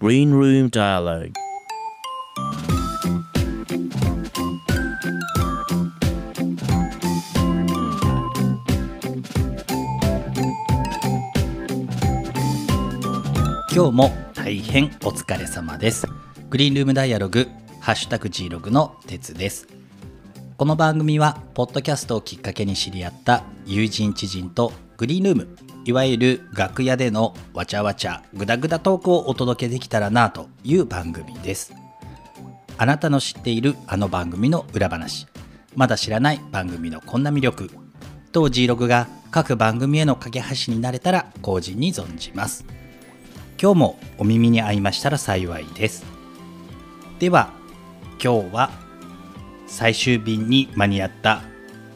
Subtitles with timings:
[0.00, 1.32] Green Room Dialogue.
[13.74, 16.06] 今日も大変お疲れ様です。
[16.50, 17.48] グリーンルームダイアログ
[17.80, 19.68] ハッシュタグ G ログの鉄です。
[20.56, 31.74] この番組はポッドキャストをきっかけに知り合った友人知人とグリーンルームいわゆる楽屋でのわちゃわちゃグダグダトークをお届けできたらなという番組です。
[32.78, 35.26] あなたの知っているあの番組の裏話
[35.74, 37.70] まだ知らない番組のこんな魅力
[38.32, 42.64] 当 G ログが各番組への架け橋になれたら後人に存じます。
[43.60, 46.04] 今日もお耳に合いましたら幸いです。
[47.18, 47.52] では
[48.22, 48.70] 今日は
[49.66, 51.42] 最終便に間に合った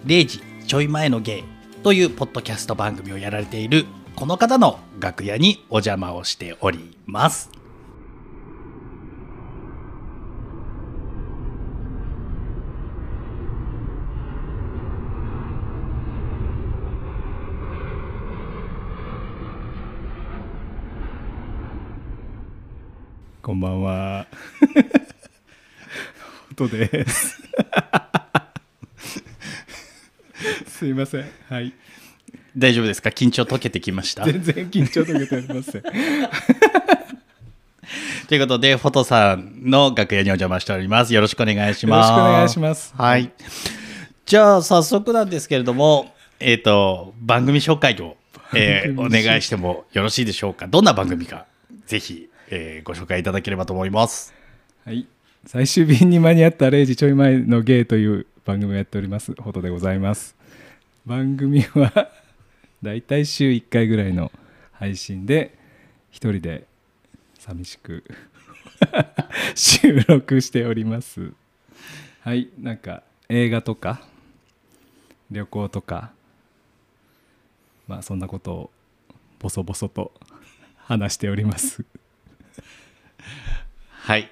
[0.07, 1.45] 0時ちょい前の芸
[1.87, 3.87] というポッドキャスト番組をやられている
[4.17, 7.49] この方の楽屋にお邪魔をしております
[23.41, 24.27] こんばんは。
[26.51, 27.41] 音です。
[30.79, 31.25] すいません。
[31.49, 31.73] はい。
[32.57, 33.11] 大丈夫ですか？
[33.11, 34.25] 緊張解けてきました？
[34.25, 35.83] 全然緊張解けてません。
[38.29, 42.93] ということでフォトさんの楽屋にお邪魔しておりますよろしくお願いしよろますしくお願いします。
[42.97, 43.31] はい。
[44.25, 48.17] じゃあ、早速なんですけれども、えっ、と、番組紹介を、
[48.55, 50.67] えーお願いしてもよろしいでしょうか？
[50.67, 51.47] どんな番組か、
[51.87, 54.35] ぜひ、えーご紹介いただければと思います。
[54.85, 55.07] はい。
[55.47, 59.33] 最終便に間に合った0時ちょい前のゲイという番組をやっております。
[59.41, 60.36] ほどでございます。
[61.07, 62.11] 番組は
[62.83, 64.33] だいたい週1回ぐらいの
[64.73, 65.57] 配信で
[66.11, 66.67] 一人で
[67.39, 68.03] 寂しく
[69.55, 71.33] 収録しております。
[72.23, 72.49] はい。
[72.59, 74.03] なんか映画とか
[75.31, 76.11] 旅行とか
[77.87, 78.71] まあそんなことを
[79.39, 80.13] ボソボソと
[80.77, 81.85] 話しております。
[83.91, 84.29] はい。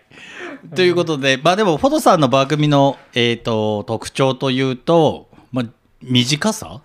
[0.74, 5.33] ということで、まあでも、フォトさんの番組の、えー、と特徴というと、
[6.04, 6.81] 短さ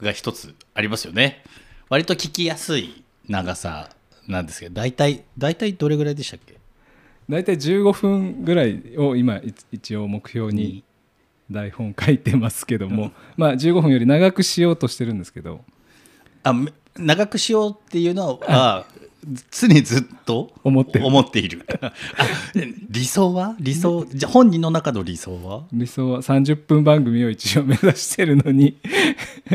[0.00, 1.42] が一つありますよね。
[1.88, 3.90] 割と聞きやすい長さ
[4.28, 6.58] なんですけど、大体、大体どれぐらいでしたっけ？
[7.28, 10.84] 大体15分ぐらいを今い一応目標に
[11.50, 15.64] 台本書いてますけども、まあ15分より長くしようとしてるんですけど。
[16.42, 18.86] あめ長くしようっていうのは
[19.50, 21.06] 常にずっと思ってる。
[21.06, 21.64] 思っている。
[21.82, 21.92] あ
[22.88, 23.54] 理想は？
[23.60, 25.64] 理想じゃあ本人の中の理想は？
[25.72, 28.76] 理想は30分番組を一応目指してるのに。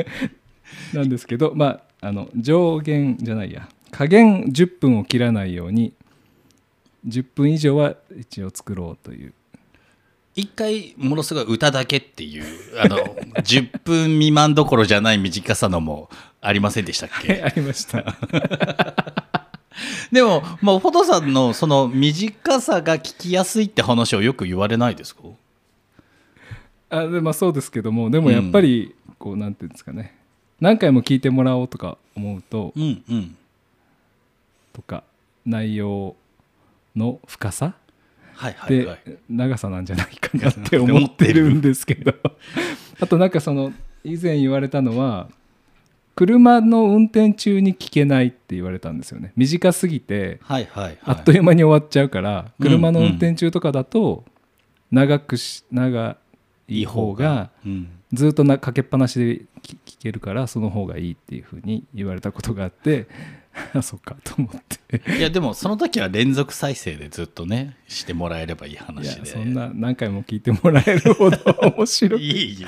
[0.93, 3.67] なんですけどまああの上限じゃないや。
[3.91, 5.93] 加減10分を切らないように
[7.07, 9.33] 10分以上は一応作ろうという。
[10.35, 12.43] 一回ものすごい歌だけっていう
[12.77, 12.97] あの
[13.41, 16.09] 10分未満どころじゃない短さのも
[16.41, 17.41] ありませんでしたっけ？
[17.41, 18.03] ありました
[20.11, 25.21] でも、まあ、フォトさんのその短さが聞きやすいって話をよく言われないですか？
[26.89, 30.15] あでまあそうですけどもでもやっぱりこうなんていうんですかね。
[30.61, 33.35] 何回も聞いてもらおうとか思うとうんうん。
[34.73, 35.03] とか
[35.45, 36.15] 内容
[36.95, 37.73] の深さ？
[38.33, 38.99] はいはいではい。
[39.29, 42.13] 長さなんじゃないかなって思ってるんですけど。
[43.01, 45.27] あとなんかその以前言われたのは
[46.15, 49.33] 車の運転中に聞けないって言われたんですよね。
[49.35, 50.97] 短すぎてはいはいはい。
[51.03, 54.23] あっという間に終わっちゃうからうん車の運転中とかだと
[54.91, 56.17] 長くし長
[56.67, 57.89] い方がうん。
[58.13, 59.25] ずっとなかけっぱなしで
[59.61, 63.07] 聞聞けるからその方がいいっていうふうに言われたことがあって
[63.73, 65.17] あ そっかと思って。
[65.17, 69.19] いやでもその時は連続再生でずっとねしてもらえればいいい話で。
[69.19, 71.37] やそんな何回も聞いてもらえるほど
[71.75, 72.65] 面白くいえいえ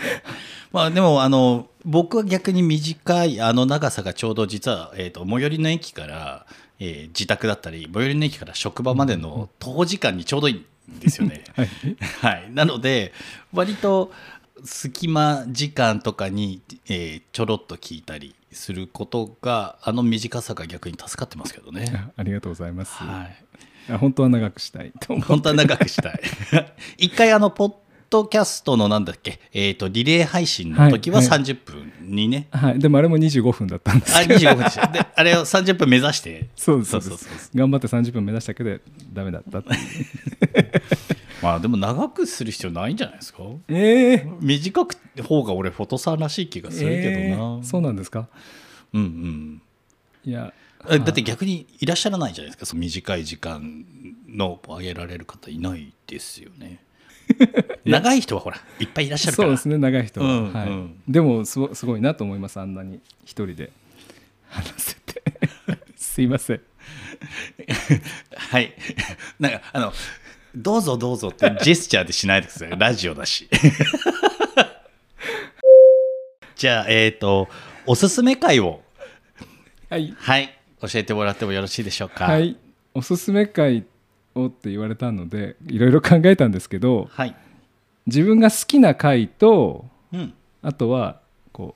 [0.77, 6.45] まあでもあの僕は逆に短いあの長さがちょうど実は、えー、と最寄りの駅から、
[6.79, 11.45] えー自宅だったり最寄りの駅から職場までの徒歩時間にちょうどいいんですよね。
[11.57, 11.67] はい。
[12.21, 13.11] はい、なので
[13.51, 14.11] 割と
[14.63, 21.91] 隙間時間とかに、えーちょろっと聞いたりすることがあの短さが逆に助かってますけどね。
[21.95, 23.43] あありがとうございます、はい。
[23.89, 26.21] あ本当は長くしたい本当は長くしたい。
[26.99, 27.73] 一回あのポッ
[28.09, 31.27] ドキャストのなんだっけ、えー、とリレー配信の時ははい。
[31.27, 34.87] はい30分にね、はい、でもあれも25分だったんですあけど25分でした。
[34.87, 36.47] であれを30分目指して。
[36.55, 38.79] そうですそそうそうそう頑張って30分目指したけど
[39.13, 39.63] ダメだったっ
[41.41, 43.43] まあでも長くする必要ないんじゃないですか？
[43.67, 47.63] ええ短く方が俺フォトさんらしい気がするけどな、えー。
[47.63, 48.27] そうなんですか？
[48.93, 49.61] うんうん。
[50.25, 50.53] いや
[50.89, 52.65] えだって逆にいらっしゃらないじゃないですか？
[52.65, 53.85] その短い時間
[54.27, 56.79] のあげられる方いないですよね
[57.85, 59.47] 長い人はほらいっぱいいらっしゃるから。
[59.47, 60.69] そうですね長い人は、うんはい。
[60.69, 62.99] うんでもすごすごいなと思いますあんなに。
[63.23, 63.71] 一人で。
[64.49, 65.21] 話せて。
[65.95, 66.61] すいません。
[68.35, 68.73] はい。
[69.39, 69.93] なんか、あの、
[70.55, 72.69] どうぞどうぞってジェスチャーでしないでください。
[72.77, 73.49] ラジオだし。
[76.55, 77.47] じゃあ、えっ、と、
[77.85, 78.81] おすすめ会を、
[79.89, 80.13] はい。
[80.17, 82.25] はい、教えてもらってもよろしいでしょうか。
[82.25, 82.39] は。
[82.39, 82.57] い。
[82.93, 83.85] おすすめ会
[84.37, 87.35] をって言われたのでいろいろ考えたんですけどはい。
[88.05, 90.33] 自分が好きな回とうん。
[90.61, 91.19] あとは
[91.51, 91.75] こ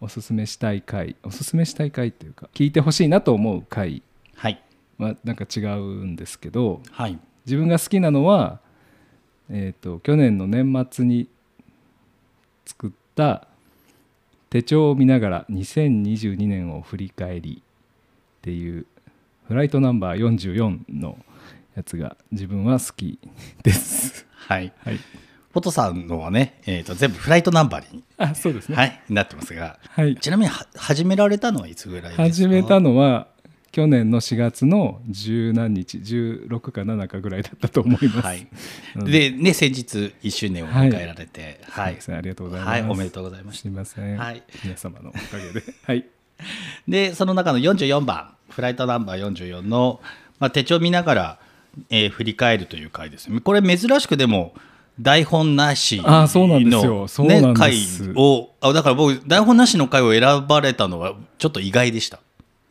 [0.00, 4.02] うおすすめしたい回おすすめしたい回っていうか聞いてほしいなと思う回
[4.98, 7.18] はなんか違うんですけどはい。
[7.46, 8.60] 自分が好きなのは、
[9.50, 11.28] えー、と去年の年末に
[12.66, 13.46] 作った
[14.50, 17.62] 手帳を見ながら2022年を振り返り
[18.38, 18.86] っていう
[19.46, 21.18] フライトナンバー44の
[21.78, 23.18] やつが自分は好き
[23.62, 24.26] です。
[24.32, 24.72] はい。
[24.84, 28.76] はい、フォトさんのはね、えっ、と、全部フライトナンバーに、あそうですね。
[28.76, 32.22] はい、なってますが、はい、ちなみには始められたのはいつぐらいですか？
[32.24, 33.28] 始めたのは
[33.70, 38.20] 去年の4月の十何日16か7かぐらいだったと思います。
[38.22, 38.48] はい。
[38.96, 42.00] で、ね、先日1周年を迎えられて、はいそうで。
[42.00, 42.70] すねありがとうございます。
[42.70, 45.62] はい、おめでとうございましすいません、はい皆様のおかげで。
[45.84, 46.04] はい。
[46.88, 50.00] でその中の44番フライトナンバー44の、
[50.38, 51.38] まあ、手帳見ながら、
[51.90, 54.54] えー振り返るという回ですねこれ珍しくでも
[55.00, 57.06] 台本なしの、あそうなんですよ。
[57.06, 58.04] そうなんね、です。
[58.04, 62.18] 回をあだから僕台本なしの回を選ばれたのはちょっと意外でした。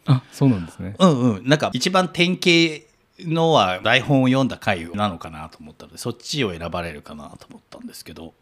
[0.05, 0.95] あそうなんですね。
[0.99, 1.47] うんうん。
[1.47, 2.85] なんか一番典型
[3.19, 8.33] のは台本を読んだ回なのかなと思ったのでそっちを選ばれるかなと思ったんですけど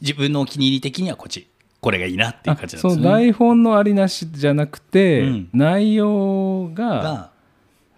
[0.00, 1.46] 自分のお気に入り的にはこっち。
[1.80, 3.02] これがいいなっていう感じなんですね。
[3.04, 5.48] 台本のありなしじゃなくて、うん。
[5.54, 7.30] 内容がが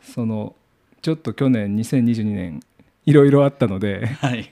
[0.03, 0.55] その
[1.03, 2.61] ちょっと去年2022年
[3.05, 4.07] いろいろあったので。
[4.07, 4.51] はい。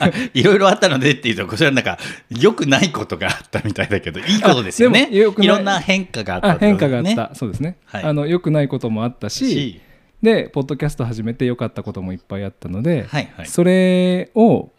[0.00, 1.98] あいろいろあったのでっていうと、こちらなんか、
[2.30, 5.02] 良くないことがあったみたいだけど、いいことですよね。
[5.02, 5.46] あでも良くない。
[5.46, 7.34] いろんな変化があったあってこと変化があった、ね。
[7.34, 8.02] そうですね、はい。
[8.02, 9.80] あの良くないこともあったしし。
[10.22, 13.46] でポッドキャスト始めて良かったこともいっぱいあったので、はいはい。
[13.46, 14.70] それを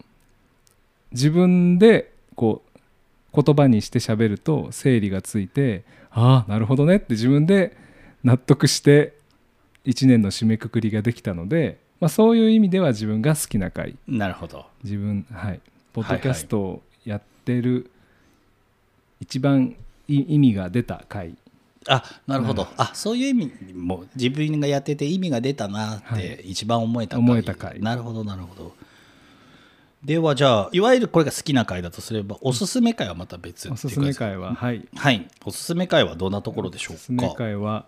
[1.11, 2.63] 自分でこ
[3.33, 7.77] う言葉にして喋ると整理がついてああなるほどねって自分で
[8.23, 9.13] 納得して
[9.87, 14.65] 1年の締めくくりができたので、まあ、そういう意味では自分が好きな回なるほど。
[14.83, 15.61] 自分はい
[15.93, 17.89] ポッドキャストをやってる
[19.19, 19.75] 一番
[20.07, 21.35] い意味が出た回
[21.87, 22.67] あ、なるほど。
[22.77, 28.73] あ、そういう意味も、自分がやってて意味が出たなっはて、一番思えた回思えた回なるほど、なるほど。
[30.03, 35.27] では、じゃあ、いわゆるこれが好きな回だとすれば、おすすめ回はまた別おすすめ回ははいはい。
[35.45, 37.35] おすすめ回はどんなところでしょおすすめうか。
[37.35, 37.85] 回は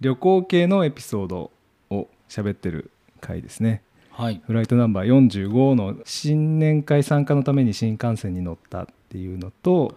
[0.00, 1.50] 旅行系のエピソード
[1.90, 3.82] を喋ってる回ですね。
[4.10, 4.40] はい。
[4.46, 9.94] フライトナンバー45の新年会参加のために新幹線に乗ったっていうのと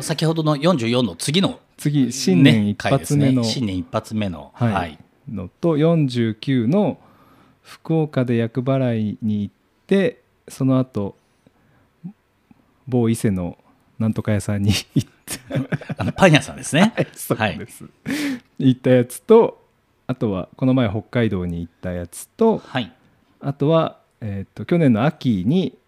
[0.00, 3.48] 先ほどの44の次の次新年ね一発目の、ね。
[3.48, 4.72] 新年一発目のはい。
[4.72, 4.98] はい。
[5.30, 6.98] のと49の
[7.62, 9.54] 福岡で厄払いに行っ
[9.86, 11.16] てその後
[12.86, 13.58] 某伊勢の
[13.98, 15.17] なんとか屋さんに行った
[15.96, 16.94] あのパン屋さんですね。
[17.12, 17.84] そうです、
[18.58, 19.68] 行ったやつと
[20.08, 22.90] あとはこの前北海道に行ったやつとはい。
[23.40, 25.78] あとは、えー、と去年の秋に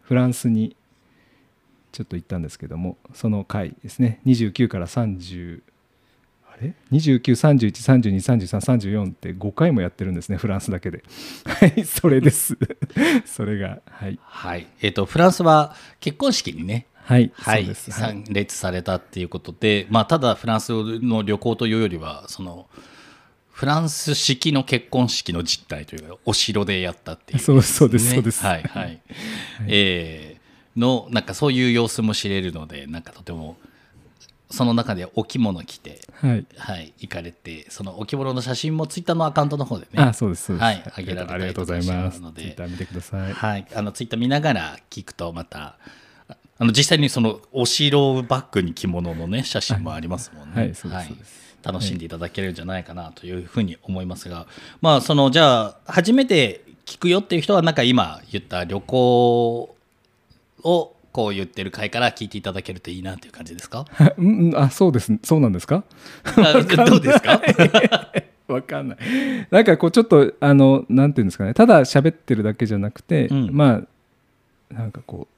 [0.00, 0.74] フランスに
[1.92, 4.20] ちょっと行ったんですけどもその回ですね。
[4.26, 5.60] 29から30
[6.48, 10.36] あれ ?2931323334 って5回もやってるんですね。
[10.36, 11.02] フランスだけで。
[11.44, 12.56] はいそれです。
[13.26, 14.20] それがはい。
[14.22, 14.68] はい。
[14.80, 18.10] えっ、とフランスは結婚式にねはい、はい、そうです、はい。
[18.10, 22.66] 参列されたっていうことで、まあ、ただフランスの旅行というよりはその
[23.50, 28.44] フランス式の結婚式の実態というかお城でやったっていう、そうそうですそうです。
[28.44, 29.00] はいはい、
[29.66, 30.38] えー
[30.78, 33.56] のなんかそういう様子も知れるのでなんかとても
[34.50, 36.46] その中でお着物着て、はい。
[36.56, 40.64] はい、行かれてそのお着物の写真もツイッターのアカウントの方でねあそうですそうです。
[40.64, 41.88] はい上げられたりありがとうございます。
[41.88, 42.42] とかしますので。
[42.42, 43.32] ツイッター見てください。
[43.32, 45.76] はい、あのツイッター見ながら聞くとまた
[46.58, 50.54] あの実際にそのお城をバックに着物のね写真もありますもんね。
[50.62, 51.38] はいそうですそうです。
[51.62, 54.46] 楽しんでいただけるんじゃないかなというふうに思いますが、
[54.80, 59.74] まあそのじゃあ初めて聞くよっていう人はなんか今言った旅行
[60.64, 63.84] をこう言ってる回から聞いていただけるといいなという感じですか？
[64.18, 65.12] うんうんあそうです。
[65.24, 65.84] そうなんですか？
[66.24, 66.52] あ
[66.86, 67.40] どうですか？
[68.48, 68.98] わかんない。
[69.50, 71.54] なんかこうちょっとあのなんていうんですかね。
[71.54, 73.50] ただ喋ってるだけじゃなくて、うん。
[73.52, 73.82] ま
[74.70, 75.34] あなんかこう、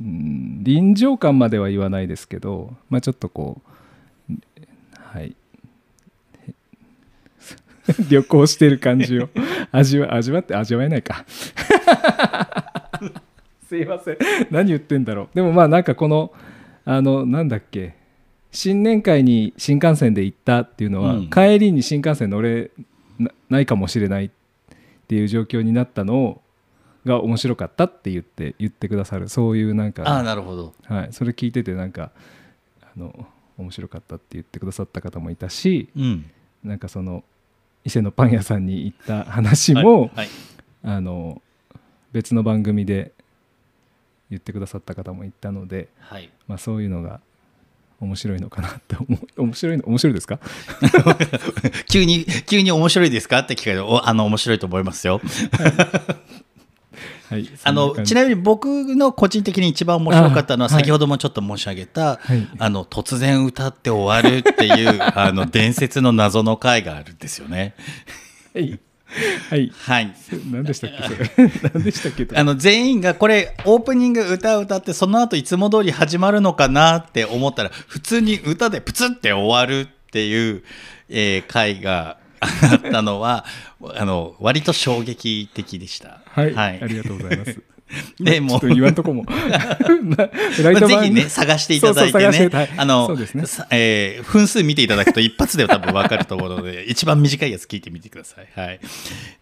[0.00, 3.66] うん、臨場感までは言わないですけどまあちょっとこう
[5.16, 5.34] はい。
[8.10, 9.28] 旅行してる感じを
[9.72, 11.24] 味わ味わって味わえないか。
[13.68, 14.18] すいません。
[14.50, 15.28] 何言ってんだろう。
[15.34, 16.32] でもまあなんかこの
[16.84, 17.94] あのなんだっけ。
[18.52, 21.30] 新年会に新幹線で行ったっていうのは、うん。
[21.30, 22.70] 帰りに新幹線乗れ
[23.18, 24.30] なないかもしれないっ
[25.08, 26.40] ていう状況になったの
[27.06, 29.28] が面白かったって言って言ってくださる。
[29.30, 30.74] そういうなんかああなるほど。
[30.84, 32.10] はい、それ聞いててなんか
[32.82, 36.30] あの面白かったって言ってくださった方もいたしうん。
[36.64, 37.24] なんかその
[37.84, 40.28] 伊勢のパン屋さんに行った話も、はいはい。
[40.82, 41.40] あの
[42.12, 43.12] 別の番組で
[44.30, 46.28] 言ってくださった方もいたので、はい。
[46.48, 47.20] まあ、そういうのが
[48.00, 48.96] 面白いのかなって
[49.38, 50.40] 面白いの面白いですか？
[51.88, 53.38] 急に急に面白いですか？
[53.40, 55.20] って聞かれておあの面白いと思いますよ。
[55.52, 56.45] はい
[57.64, 58.66] あのちなみに僕
[58.96, 62.48] の個人的に一番面白かったのは先ほどもちょっと申し上げた、はい。
[62.58, 67.74] あの突然歌って終わるっていう あの伝説の謎の回があるんですよね。
[68.54, 68.78] はい、
[69.50, 70.14] はい、はい。
[70.50, 71.50] 何でしたっけそれ。
[71.74, 80.62] 何でしたっけあの全員がこれオープニング歌を歌ってその後いつも通り始まるのかなって思ったら普通に歌でプツって終わるっていう、
[81.08, 82.18] えー回が
[82.90, 83.44] たのは
[83.94, 86.20] あの割と衝撃的でした。
[86.26, 86.82] はい、はい。
[86.82, 87.60] ありがとうございます。
[88.18, 89.24] でもちょっと言わんとこも。
[90.62, 92.50] ライぜひね、探していただいてね。
[92.76, 93.46] あの、そうですね。
[93.46, 98.48] さえー分数見ていただくと一発で多分分かると思うので、 一番短いやつ聞いてみてください。
[98.60, 98.80] はい。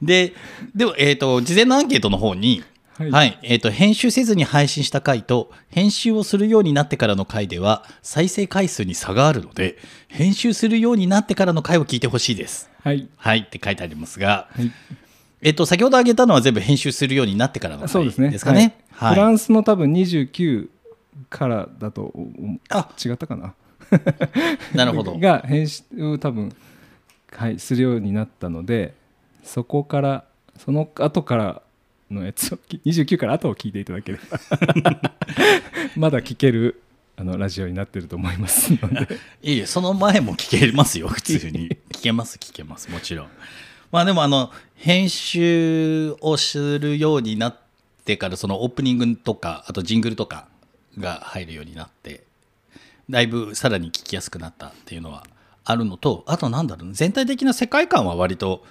[0.02, 0.34] で、
[0.74, 2.62] でも、えっ、と、事前のアンケートの方に、
[2.98, 3.28] ははい。
[3.30, 12.70] い、えっ、と、編集せずに配信した回と、編集をするようになってからの回では、再生回数に差があるので、編集するようになってからの回を聞いてほしいです。
[12.82, 13.08] はい。
[13.16, 13.38] はい。
[13.40, 14.70] って書いてありますが、はい。
[15.42, 18.76] えっ、と、先ほど挙げたのは全部編集するようになってからの回ですかね？
[18.92, 19.14] はい。
[19.14, 20.68] フランスの多分29
[21.28, 22.28] からだとお
[22.70, 23.54] あ違ったかな？
[24.74, 25.18] なるほど。
[25.20, 26.54] が編集を多分、
[27.32, 28.94] はい、するようになったので
[29.42, 30.24] そこから
[30.58, 31.62] その後から
[32.10, 34.40] のやつを29から後を聞いていただければ
[35.96, 36.82] まだ聞ける
[37.16, 41.70] あのラジオになってると思いますのでいえいえ、その前も聞けますよ、普通に。
[41.92, 43.28] 聞けます、聞けます、もちろん。
[43.92, 47.56] まあでも、あの、編集をするようになっ
[48.04, 50.48] てから、そのオープニングとか、あとジングルとか
[50.98, 52.24] が入るようになって、
[53.08, 55.24] だいぶさらに聞きやすくなったっていうのは
[55.64, 58.64] あるのと、あとなんだろう、全体的な世界観は割と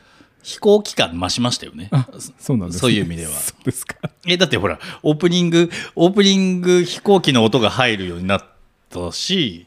[0.43, 1.89] 飛行期間増しましたよね。
[1.91, 2.07] あ
[2.37, 3.31] そうなんです、ね、そういう意味では。
[3.31, 3.95] そうですか。
[4.27, 8.45] え、だってほら、オープニング、オープニング飛行機の音が入るようになっ
[8.89, 9.65] たし、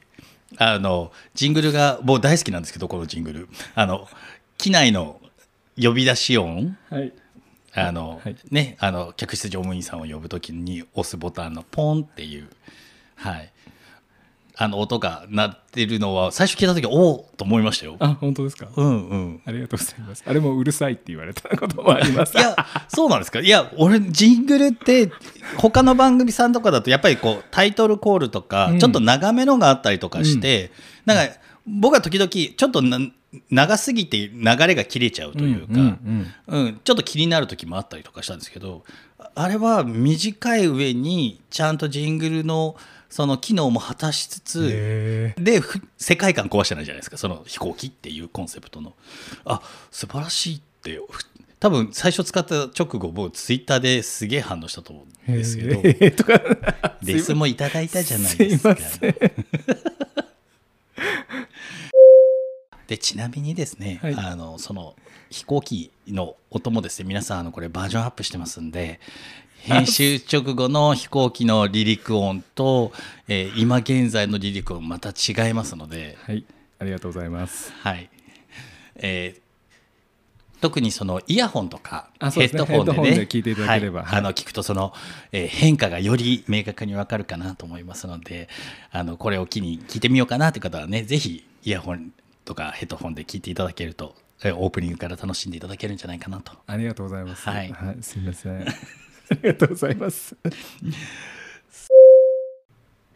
[0.58, 3.48] あの、ジングルが、僕大好きなんですけど、このジングル。
[3.74, 4.06] あの、
[4.58, 5.20] 機内の
[5.80, 7.12] 呼び出し音、はい。
[7.74, 8.36] あの、はい。
[8.50, 12.48] ね、あの、客室乗務員さんを呼ぶときに押すボタンのポンっていう、
[13.16, 13.50] はい。
[14.58, 17.96] あの音が鳴ってるのは、最初聞いたとき、おおと思いましたよ。
[18.00, 18.68] あ本当ですか？
[18.74, 19.42] うんうん。
[19.44, 22.56] ありがとうございますあれもうるさいって言われたこともありますいや、
[22.88, 23.40] そうなんですか？
[23.40, 25.12] いや、俺、ジングルって、
[25.58, 30.70] 他の番組さんとかだと、やっぱりこう、タイトルコールとか、うんちょっと長めのがあったりとかして、
[31.04, 31.34] なんか、
[31.66, 32.98] 僕は時々、ちょっとな
[33.50, 38.84] 長すぎて流れが切れちゃうというか、うんうんうん、ちょっと気になる時もあったりとかしたんですけど
[39.34, 42.76] あれは短い上にちゃんとジングルの
[43.08, 48.94] その機能も果たしつつへでふ世界観壊してないじゃないですかその飛行機っていうコンセプトの。
[49.44, 51.24] あ素晴らしいってふ
[51.58, 55.82] 多分最初使った直後僕ツイッターですげえ反応したと思うんえですけど。
[57.02, 58.76] レスもいただいたじゃないですか
[62.86, 64.14] でちなみにですね、はい。
[64.14, 64.94] あのその
[65.30, 69.00] 飛行機の音もですね皆さんあのこれバージョンアップしてますんで
[69.66, 72.92] 編集直後の飛行機の離陸音と、
[73.26, 76.44] えー今現在の離陸音また違いますので、はい。
[76.78, 77.72] ありがとうございます。
[77.80, 78.08] はい。
[78.96, 79.46] えー
[80.58, 82.94] 特にそのイヤホンとかヘッドホンでね。
[82.94, 84.00] ヘッドホンで聞いていただければ。
[84.00, 84.08] はい。
[84.10, 84.92] はいあの聞くとその、
[85.32, 88.48] えー変化がより明確にわかるかなと思いますので
[88.92, 92.12] あのこれを機に聞いてみようかなという方はねぜひイヤホン
[92.44, 96.52] とかヘッドホンで聞いていただけるとえーオープニングから楽しんでいただけるんじゃないかなと。
[96.66, 97.48] ありがとうございます。
[97.48, 97.74] はい。
[98.00, 98.64] すみません
[99.30, 100.36] ありがとうございます。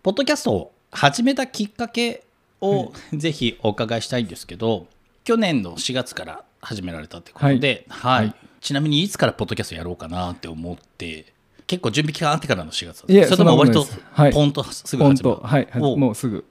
[0.03, 2.25] ポッドキャストを始めたきっかけ
[2.61, 4.87] をぜひお伺いしたいんですけど、
[5.25, 8.27] 去年の4月から始められたということで、はい。
[8.27, 8.35] はい。
[8.61, 11.33] ちなみにいつからポッドキャストやろうかなって思って
[11.67, 13.87] 結構準備期間あってからの4月いやそれとも割と
[14.33, 15.69] ポンとすぐ本始まる、当はい。
[15.71, 16.45] はおもうすぐ。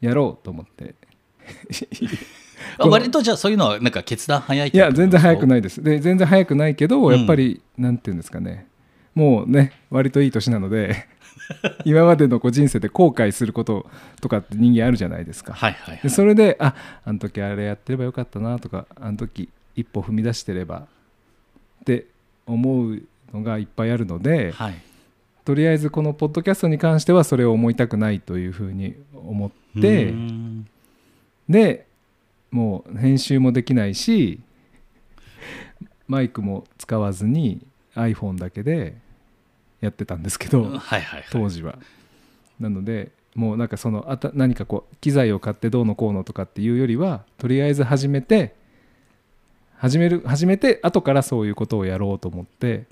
[0.00, 0.94] やろうと思って。
[1.52, 2.43] あ
[2.78, 5.82] 割とじゃあそういうのはなんか決断早いいや全然早くいないです。
[5.82, 7.16] で全然早くないけどうん。
[7.16, 8.66] やっぱり、なんていうんですかね。
[9.14, 11.06] もうね割といい年なので
[11.84, 13.86] 今までのこう人生で後悔すること
[14.20, 15.52] とかって人間あるじゃないですか。
[15.52, 20.86] はいはい、はい、でそれでああの時あれやってればよかったなとかあの時一歩踏み出してれば
[21.82, 22.06] って
[22.46, 23.02] 思う
[23.32, 24.74] のがいっぱいあるので、はい。
[25.44, 30.14] とりあえずこのポッドキャストに関してはそれを思いたくないというふうに思って
[31.48, 31.86] で
[32.54, 34.38] もう編集もできないし
[36.06, 38.94] マイクも使わずに iPhone だけで
[39.80, 41.76] やってたんですけど、はいはいはい当時は。
[42.60, 48.54] なのでもうなんかそのあた何かこう機材を買ってどうのこうのとかっていうよりはとりあえず始めて
[49.76, 52.86] 始める始めて後からそういうことをやろうと思って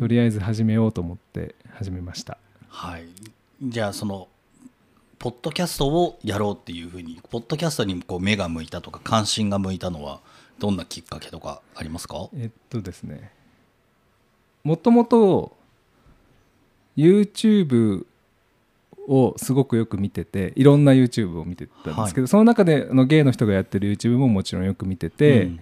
[0.00, 2.38] とりあえず始めようと思って始めました。
[2.68, 3.06] はい
[3.62, 4.26] じゃあその
[5.18, 10.20] ポッドキャストをやろうっていうふうにポッドキャストにこう目が向いたとか関心が向いたのは
[10.58, 12.28] どんなきっかけとかありますか？
[12.36, 13.30] えっとですね。
[14.62, 15.56] もともと
[16.96, 18.06] YouTube
[19.06, 25.60] をすごくよく見てていろんな YouTube を見てたんですけど、その中であのゲイの人がやってる YouTube ももちろんよく見てて、うん。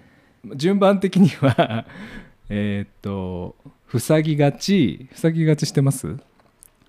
[0.56, 1.86] 順番的には
[2.48, 3.56] えーっと
[3.98, 5.08] 塞ぎがち。
[5.12, 6.16] 塞ぎがちしてます？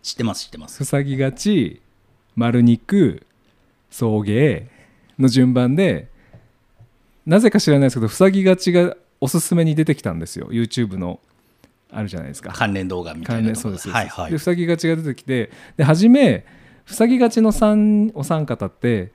[0.01, 0.83] 知ってます知ってます。
[0.83, 1.81] 塞ぎがち
[2.35, 3.25] 丸肉
[3.89, 4.65] 送迎
[5.19, 6.07] の順番で
[7.25, 10.47] なぜか知らないですけど塞ぎがちがおすすめに出てきたんですよ。
[10.51, 11.19] YouTube の
[11.91, 12.51] あるじゃないですか。
[12.51, 14.31] 関連動画みたい関なそうです、はいはい。
[14.31, 16.45] で塞ぎがちが出てきてで初め
[16.85, 19.11] 塞ぎがちの三お三方って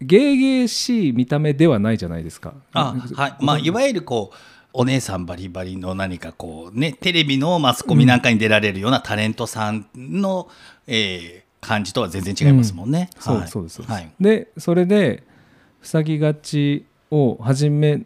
[0.00, 2.54] ゲーゲーしい見た目ではないじゃないですか。
[2.72, 3.36] あはい。
[3.40, 4.36] まあいわゆるこう
[4.72, 10.48] お姉さんバリバリの何かこうねテレビのマスコミなんかに出られるようなタレントさんの、
[10.86, 13.48] えー感じとは全然違いますもんね、そうはい。
[13.48, 14.12] そうですそうです、はい。
[14.20, 15.22] でそれで
[15.80, 18.02] 塞ぎがちを初め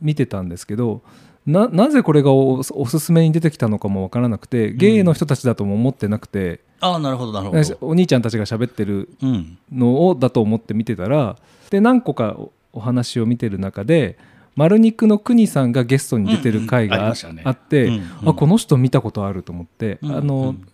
[0.00, 1.02] 見てたんですけど
[1.46, 11.36] ななぜこれがおおすすめに出てきたのかも分からなくてゲイの人たちだとも思ってなくて、ああなるほどなるほど、お兄ちゃんたちが喋ってるうん、のをだと思って見てたら
[11.70, 14.18] で何個かおお話を見てる中で
[14.54, 18.28] 丸肉の国さんがゲストに出てる回があ,、って、うんうん。
[18.30, 20.68] あこの人見たことあると思って、うんあの、うん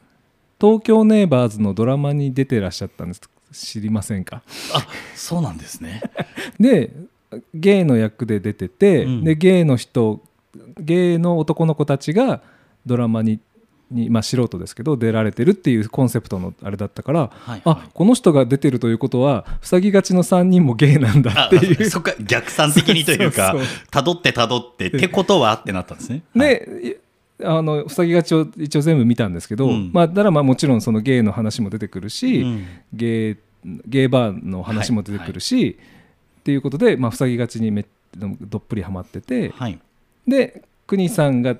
[0.62, 3.22] 東京ネイバーズのドラマに出てらっしゃったんです。
[3.52, 4.42] 知りませんか？
[4.72, 6.00] あそうなんですね。
[6.60, 6.92] で
[7.52, 9.24] ゲイの役で出てて、うん。
[9.24, 10.22] でゲイの人
[10.78, 12.42] ゲイの男の子たちが
[12.86, 13.40] ドラマに
[13.90, 17.62] に、まあ、素人ですけど出られてるっていうコンセプトのあれだったから、はいはい。
[17.64, 21.90] あこの人が出てるということは塞ぎがちの3人もゲイなんだあっていう。
[21.90, 23.56] そっか逆算的にというか
[23.90, 26.22] たどってたどってってことはってなったんですね。
[26.36, 27.11] はいで、い
[27.44, 29.90] あの塞ぎがちを一応全部見たんですけど、うん。
[29.92, 32.66] まあ、だからまあもちろんそのゲイの話も出てくるし、うん。
[32.92, 33.36] ゲイ
[33.86, 35.78] ゲイバーの話も出てくるし、
[36.40, 39.78] っていうことで、まあ、塞ぎがちにめどっぷりハマってて、はい。
[40.26, 41.56] で国さんが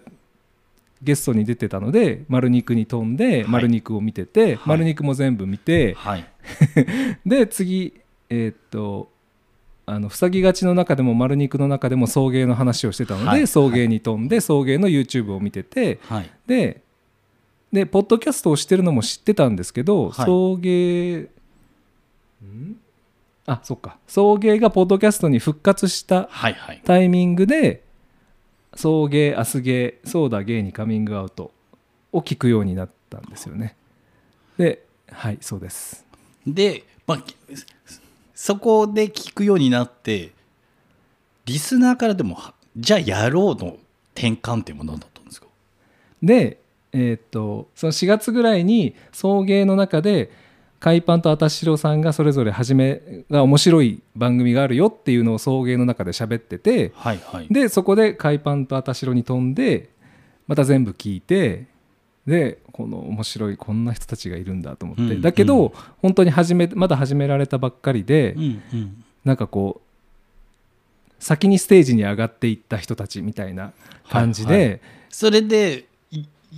[1.02, 3.44] ゲストに出てたので丸肉に飛んでい。
[3.44, 4.58] 丸肉を見てて、はい。
[4.66, 6.26] 丸肉も全部見て、はい。
[7.24, 7.94] で次
[8.28, 9.11] えーっと
[9.84, 13.46] あの塞ぎがちの中でも丸肉の中でも送迎の話をしてたので、はい。
[13.46, 16.30] 送迎に飛んで送迎の YouTube を見ててはい。
[16.46, 16.82] で
[17.72, 20.26] でポッドキャストをしてるのも知ってたんですけど、はい。
[20.26, 21.28] 送迎
[22.44, 22.76] ん？
[23.46, 23.98] あそっか。
[24.06, 26.82] 送迎がポッドキャストに復活したはいはい。
[26.84, 27.82] タイミングで
[28.74, 31.50] 送迎アスゲーソーダゲイにカミングアウト
[32.12, 33.74] を聞くようになったんですよね。
[34.58, 36.06] ではいそうです。
[36.46, 37.24] で、まあ、
[38.44, 40.32] そこで聞くようになって
[41.44, 43.76] リスナーからでもはじゃあやろうの
[44.16, 45.46] 転換っていうものだったんですか？
[46.20, 46.58] で
[46.90, 50.32] えーっとその4月ぐらいに送迎の中で
[50.80, 53.00] 海パンとあたしろさんがそれぞれ始め
[53.30, 57.46] が面白い番組があるよっていうのを送迎の中で喋っててはいはい。
[57.48, 59.90] でそこで海パンとあたしろに飛んで
[60.48, 61.66] また全部聞いて
[62.26, 69.04] でこの面白いこんな人たちがいるんだと思って、うんだけど、うん本当に始めまだ始められたばっかりで、うんうん。
[69.24, 73.72] なんかこう先にステージに上がっていった人たちみたいな
[74.08, 74.80] 感じで、はい。
[75.10, 75.86] それで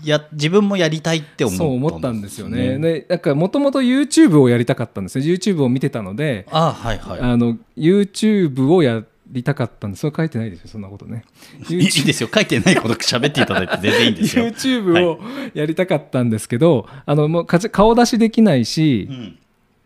[0.02, 2.78] いや自分もやりたいって思ったそう思ったんですよね。
[2.78, 7.20] でなんかもともと YouTube をやりたかったんですね YouTube を見てたので、あはいはい。
[7.20, 11.24] あの YouTube をやりたかったんですそれ書いてないですよそんなことね。
[11.68, 12.28] いいいですよ。
[12.32, 15.20] 書いてないこと喋っていただいて全然いいんですよ、YouTube を
[15.54, 19.38] やりたかったんですけど、あのもう顔出しできないしう、ん。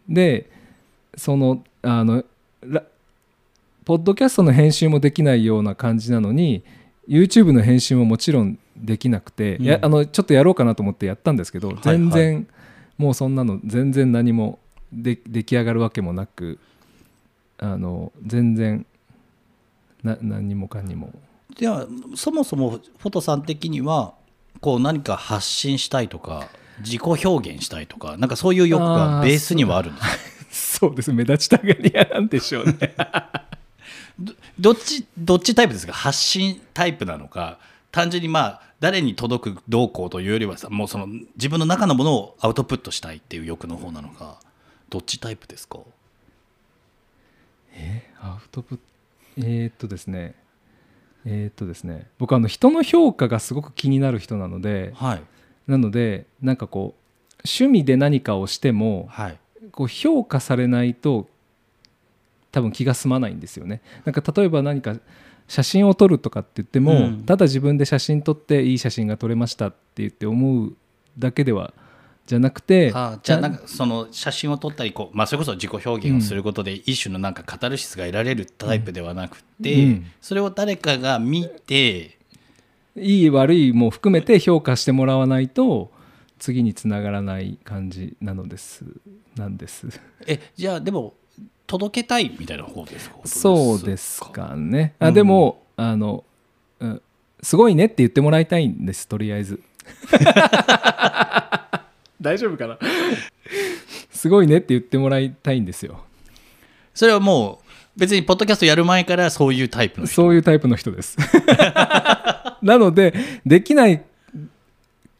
[0.08, 0.50] で
[1.16, 2.24] そのあの
[2.62, 2.82] ラ
[3.84, 6.62] ポッドキャストの編集もできないような感じなのに
[7.08, 9.64] YouTube の編集ももちろんできなくて、うん。
[9.64, 11.78] やあのちょっとやろうかなと思ってやったんですけど、はい。
[11.82, 12.48] 全然
[12.96, 14.58] もうそんなの全然何も
[14.92, 16.58] で出来上がるわけもなく
[17.58, 18.86] あの全然
[20.02, 21.12] な何にもかにも。
[21.58, 24.14] ではそもそもフォトさん的には
[24.60, 26.48] こう何か発信したいとか
[26.80, 30.06] 自己表現したいとかなんかそういう欲がベースにはあるんです
[30.80, 30.88] か？
[30.88, 30.94] そう。
[30.96, 31.12] です。
[31.12, 32.74] 目立ちたがり屋なんでしょうね。
[34.58, 35.92] どっちどっちタイプですか？
[35.92, 37.58] 発信タイプなのか
[37.92, 41.06] 単純にまあ誰に届くどうこうというよりはさもうその
[41.36, 44.40] 自分の中のものをアウトプットしたいっていう欲の方なのか
[44.90, 45.78] どっちタイプですか？
[48.20, 48.82] アウトプット？
[49.38, 50.34] えーっとですね
[51.24, 55.22] えーっとですね僕あの人の評価がすごく気になる人なのではい。
[55.66, 59.38] なのでなんかこう趣味で何かをしてもはい。
[59.70, 61.28] こう評価されないと
[62.50, 63.82] 多分気が済まないんですよね。
[64.04, 64.96] なんか例えば何か
[65.46, 67.24] 写真を撮るとかって言っても、うん。
[67.24, 70.76] ただ自分で写真撮っていい写真が撮れましたって言って思う
[71.18, 71.74] だけでは
[72.28, 82.18] じゃなくてあじゃあなんかその写真を撮ったりこう、まあ、それこそ自己表現をすることで一種のなんかカタルシスが得られるタイプではなくて、うんそれを誰かが見て
[82.94, 85.90] いい悪いも含めて評価してもらわないと
[86.38, 88.84] 次につながらない感じなのです
[89.36, 89.88] なんです。
[90.26, 91.14] えじゃあでも
[91.66, 93.16] 届けたいみたいな方ですか？
[93.24, 94.94] そうですかね。
[94.98, 96.24] あうんでも、あの、
[96.80, 97.02] うん
[97.40, 99.60] すごいねって言ってもらいたいんですとりあえず。
[102.20, 102.78] 大丈夫かな？
[104.10, 106.04] すごいねって言ってもらいたいんですよ。
[106.94, 107.60] それはも
[107.96, 110.14] う別にポッドキャストやる前からそういうタイプの人？
[110.14, 111.16] そういうタイプの人です。
[112.62, 113.14] なので
[113.46, 114.02] できない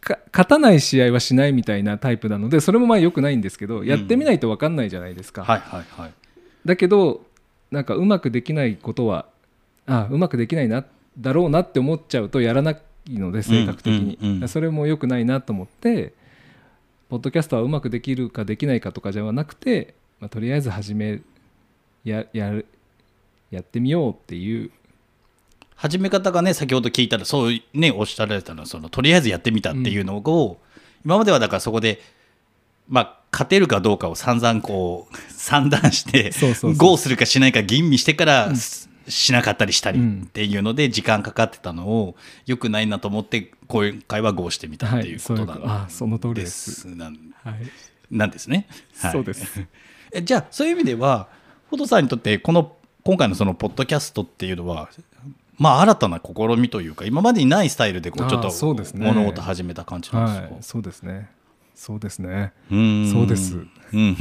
[0.01, 5.45] か勝たない試合はしないみたいなタイプなのでそれもまあ良くないんですけどやってみないと分かんないじゃないですか。
[5.45, 6.13] はいはいはい
[6.65, 7.25] だけど
[7.71, 9.27] なんかうまくできないことは
[9.87, 10.85] あうまくできないな
[11.19, 12.79] だろうなって思っちゃうとやらない
[13.19, 16.13] ので性格的に、うんうんうんそれも良くないなと思って
[17.09, 21.21] ポッドキャストはうまくできるかできないかとかじゃなくて、まあ、とりあえず始め
[22.05, 22.67] ややる
[23.51, 24.71] やってみようっていう。
[25.75, 30.61] 始め方がね先ほど聞いたらそうねおっしゃられたのはそのとりあえずやってみたっていうのを、
[31.05, 32.01] 今まではだからそこで
[32.89, 36.77] まあ勝てるかどうかを散々こう 算段してそうそうそう。
[36.77, 42.17] ゴーするかしないか吟味してから、ししなかったりしたりうんっていうので時間かかってたのを
[42.47, 46.89] よくないなと思って今回はゴーしてみたっていうことなの通りでですす
[48.11, 48.67] なんですね。
[49.01, 49.13] はい。
[49.13, 49.65] そうです。
[50.13, 51.29] えじゃあそういう意味では
[51.69, 54.89] フォトさんにとってこの今回のそのポッドキャストっていうのは
[55.59, 58.51] まあ新たな試みというか今までにないスタイルでこうちょっと
[58.97, 61.31] 物事始めた感じなんですか、はい、そうですね。
[61.75, 62.53] そうですね。
[62.71, 63.13] うーん。
[63.13, 63.57] そうです。
[63.93, 64.17] うん。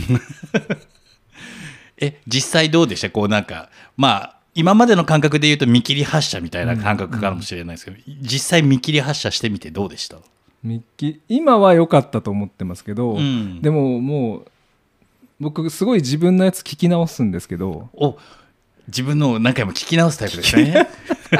[2.00, 3.10] え実際どうでした？
[3.10, 10.18] こうなんかまあ今までの感覚で言うと見切り発車みたいな感覚かもしれないですけど、実際見切り発車してみてどうでした？
[11.30, 13.62] 今は良かったと思ってますけど、うん。
[13.62, 14.48] でももう
[15.40, 18.18] 僕すごい自分のやつ聞き直すんですけどお
[18.88, 20.90] 自分のを何回も聞き直すタイプですね。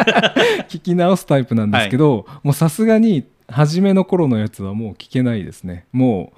[0.70, 5.86] 聞き直すタイプなんですけど、もうさすがに初めの頃のやつはもう聞けないですね。
[5.92, 6.34] も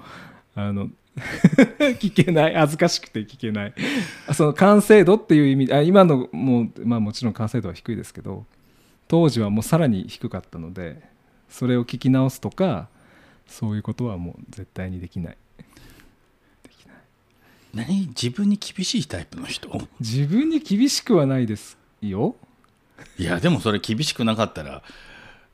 [0.56, 0.88] うあの
[1.98, 2.54] 聞けない。
[2.54, 3.74] 恥ずかしくて聞けない。
[4.34, 8.44] その完成度っていう意味であ今のもう、まあ、もちろん完成度は低いですけど
[9.08, 11.02] 当時はもうさらに低かったので
[11.48, 12.88] それを聞き直すとか
[13.46, 15.36] そういうことはもう絶対にできない。
[17.72, 18.08] 何？
[18.08, 19.70] 自分に厳しいタイプの人？
[20.00, 22.34] 自分に厳しくはないですよ。
[23.18, 24.82] いやでもそれ厳しくなかったら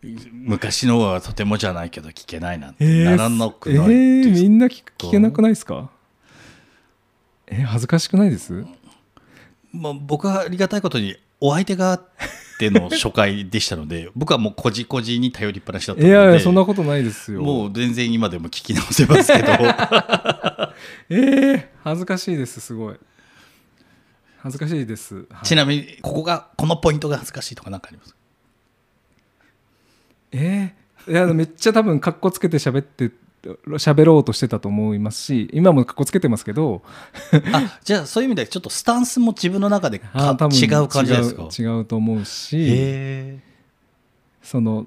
[0.02, 5.90] 昔のはとてもじゃないけど聞けないなんてならなくえないですーみんな聞聞けなくないですか？
[7.48, 8.64] え恥ずかしくないです？
[9.72, 12.02] まあ、僕はありがたいことにお相手があっ
[12.58, 17.42] ての初回でしたので 僕はもうこじこじに頼りっぱなしだったのでいやいやそんなことないですよ。
[17.42, 19.48] もう全然今でも聞き直せますけど。
[21.10, 22.96] えー、恥ずかしいですすごい。
[24.38, 25.26] 恥ずかしいです、はい。
[25.44, 28.15] ちなみにここがこのポイントが恥ずかしいとか何かあります？
[30.36, 33.10] えー、いやめっちゃ多分かっこつけて喋って
[33.78, 36.82] 喋ろうとしてたと思いますし今もかっこつけてますけど
[37.52, 40.00] あじゃあそういう意味でちょっとスタンスも自分の中で
[40.60, 41.42] 違う感じですか？
[41.58, 43.38] 違う違うと思うしへ
[44.42, 44.86] その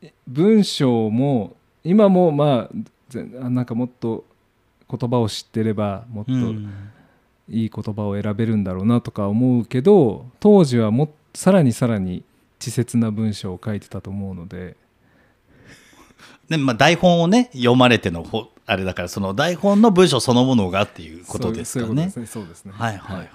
[0.00, 2.76] え文章も今もまあ
[3.08, 4.24] ぜあなんかもっと
[4.88, 6.30] 言葉を知ってればもっと
[7.50, 12.22] いい言葉を選べるんだろうなとか思うけど当時はもっさらにさらに
[12.58, 14.76] 稚拙な文章を書いてたと思うので。
[16.48, 22.10] でまあ、台本をね読まれてのほあれだからその台本の文章そのものがっていうことですかね。
[22.10, 22.66] そうそういうことですね。
[22.66, 22.72] そうですね。
[22.74, 23.28] はいはいはい。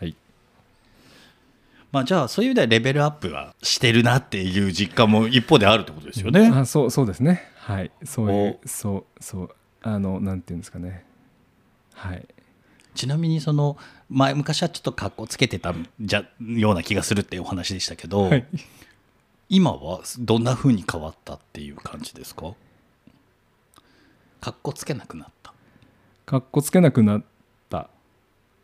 [0.00, 0.14] はい。
[1.92, 6.50] まあじゃあそういう意味ではレベルアップはしてるなっていう実感も一方であるってことですよね。
[6.54, 7.50] あそうそうですね。
[7.56, 7.90] はい。
[8.04, 8.68] そういうお。
[8.68, 9.50] そうそう
[9.82, 11.04] あのなんていうんですかね。
[11.94, 12.26] はい
[12.98, 13.76] ちなみにその
[14.10, 18.44] 前昔はちょっと格好つけてたじゃような気がするっていうお話でしたけど、はい。
[19.48, 22.54] 今はどんな風に変わったっていう感じですか？
[24.40, 25.54] かっこつけなくなった。
[26.26, 27.22] かっこつけなくなっ
[27.70, 27.88] た。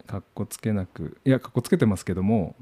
[0.09, 2.57] かっこつけなくいやかっこつけてますけども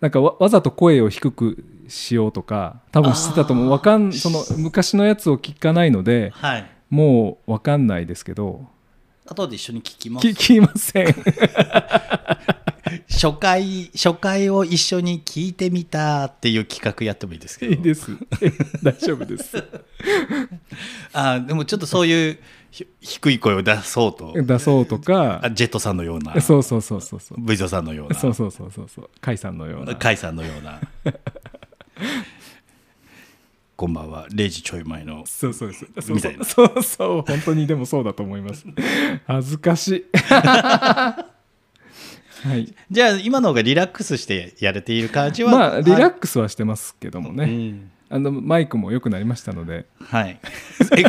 [0.00, 3.68] なんかわわざと声を低くしようとか多分してたと思う。
[3.68, 6.70] わかんその昔のやつを聞かないのではい。
[6.88, 8.72] もうわかんないですけど
[9.26, 10.26] 後で一緒に聞きます。
[10.26, 11.14] 聞きません。
[13.08, 17.72] 初回初回を一緒に聞いてみたっていう企画やってもいいですけど。
[17.72, 18.10] いいです。
[18.82, 19.64] 大丈夫です。
[21.12, 22.38] あでもちょっとそういう
[22.70, 24.34] ひ低い声を出そうと。
[24.36, 26.38] 出そうとあかジェットさんのような。
[26.40, 27.38] そうそうそうそうそう。
[27.40, 28.18] V ゾさんのような。
[28.18, 29.10] そうそうそうそうそう。
[29.22, 29.94] 甲斐さんのような。
[29.94, 30.80] 甲斐さんのような
[33.76, 34.28] こんばんは。
[34.28, 36.44] 0時ちょい前のそうそうそうみたいな。
[36.44, 37.22] そうそう。
[37.26, 38.64] 本当にでもそうだと思います。
[39.26, 40.04] 恥ずかしい。
[40.14, 41.24] は
[42.56, 42.72] い。
[42.90, 45.50] じゃあ今の方がリラックスしてやれている感じは？
[45.50, 47.90] まあリラッククスはしてますけどもね、うん。
[48.10, 49.86] あのマイクも良くなりましたので。
[50.04, 50.38] はい。
[50.96, 51.02] え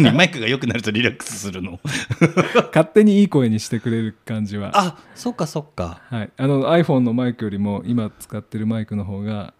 [0.00, 0.12] 何？
[0.12, 1.80] マイクが良くなるとリラックスするの？
[2.72, 4.70] 勝手にいい声にしてくれる感じは。
[4.74, 6.02] あそっかそっか。
[6.08, 9.54] はい、あの iPhone のマイクよりも今使ってるマイクの方が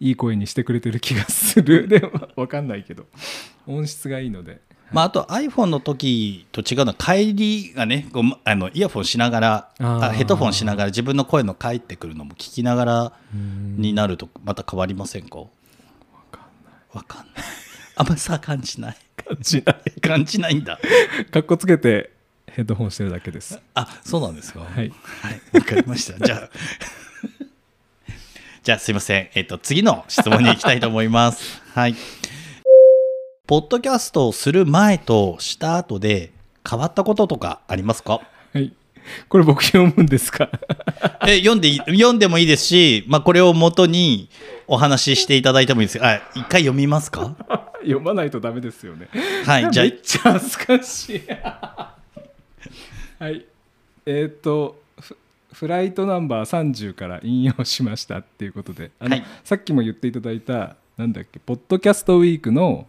[0.00, 1.86] いい声にしてくれてる気がする。
[1.88, 3.06] でも分かんないけど。
[3.66, 4.60] 音質がいいので。
[4.90, 15.40] まあ、あと iPhone の時と違うのは帰りがねこうあのイヤホンしながらあヘッドフォンしながら自分の声の返ってくるのも聞きながらになるとまた変わりませんか？
[15.40, 17.44] わかんない。
[17.96, 18.96] あんまさ感じない。
[19.14, 20.00] 感じない。
[20.00, 20.78] 感じないんだ。
[21.32, 22.10] かっこつけて
[22.46, 23.60] ヘッドホンしてるだけです。
[23.74, 24.60] あそうなんですか？
[24.60, 24.70] はい。
[24.76, 24.90] はい
[25.52, 26.18] わかりました。
[26.24, 26.50] じゃあ
[28.68, 29.30] じゃあすいません。
[29.32, 31.62] えっ、と次の質問に行きたいと思います。
[31.74, 31.94] はい。
[33.46, 36.32] ポッドキャストをする前とした後で
[36.68, 38.20] 変わったこととかありますか？
[38.52, 38.70] はい。
[39.30, 40.50] これ僕読むんですか？
[41.26, 44.28] え読んで読んでもいいですし、まあ、これを元に
[44.66, 46.04] お話ししていただいてもいいです。
[46.04, 47.34] あ一回読みますか？
[47.80, 49.08] 読まないとダメですよね。
[49.46, 49.86] はいじゃあ。
[49.86, 51.22] めっちゃ恥ずかしい。
[53.18, 53.46] はい。
[54.04, 54.78] えーっと
[55.58, 59.24] フフライトナンバー30から引用しましたっていうことであの、はい。
[59.42, 62.86] さっきも言っていただいたなんだっけポッドキャストウィークの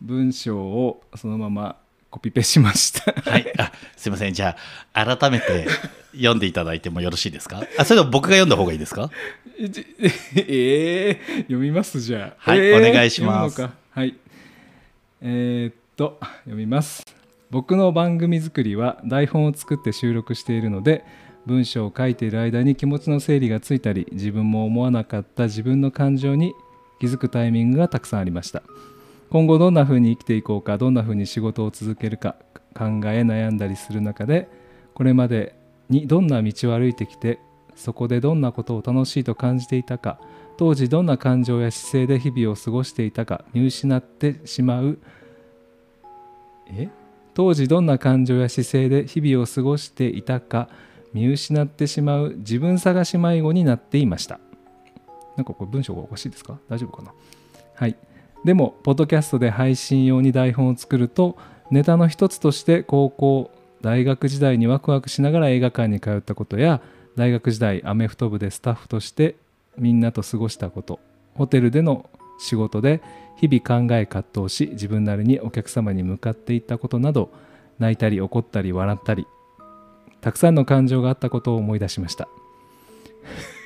[0.00, 1.76] 文章をそのまま
[2.10, 3.12] コピペしました。
[3.30, 3.52] はい。
[3.58, 4.32] あすいません。
[4.32, 4.56] じゃ
[4.94, 5.66] あ改めて
[6.12, 7.62] 読んでいただいてもよろしいですか？
[7.78, 9.10] あそれとも僕が読んだ方がいいですか？
[9.58, 9.84] えじ
[10.36, 12.50] えー読みますじゃあ。
[12.50, 13.60] はいえーお願いします。
[13.60, 14.14] はい。
[15.20, 17.02] えーっと読みます。
[17.50, 21.04] 僕の番組作りは台本を作って収録しているので
[21.46, 26.52] 文章を書いている間に気持ちの整理がついたり自分も思わなかった自分の感情に
[27.00, 28.62] 気づくタイミングがたくさんありました。
[29.28, 32.36] 今後どんな風に生きていこうかどんな風に仕事を続けるか
[32.74, 34.48] 考え悩んだりする中で
[34.94, 35.54] これまで
[35.88, 37.40] にどんな道を歩いてきて
[37.74, 40.20] そこでどんなことを楽しいと感じていたか
[40.56, 44.98] 当時どんな感情や姿勢で日々を過ごしていたか見失ってしまう
[46.70, 46.88] え？
[47.34, 50.68] 当時どんな感情や姿勢で日々を過ごしていたか
[51.12, 54.38] 見失ってしまう自分探し迷子になっていました。
[55.36, 56.58] なんかこれ文章がおかしいですか？
[56.68, 57.12] 大丈夫かな？
[57.74, 57.96] はい。
[58.44, 61.36] でもポッドキャストで配信用に台本を作ると
[61.70, 63.50] ネタの一つとして高校
[63.82, 66.80] 大学時代にワクワクしながら映画館に通ったことや
[67.16, 69.36] 大学時代アメフト部でスタッフとして
[69.76, 71.00] みんなと過ごしたこと
[71.34, 73.02] ホテルでの仕事で
[73.36, 77.30] 日々考え葛藤し自分なりにお客様に向かっていったことなど
[77.78, 79.26] 泣いたり怒ったり笑ったり
[80.26, 82.26] たくさんの感情があったことを思い出しました。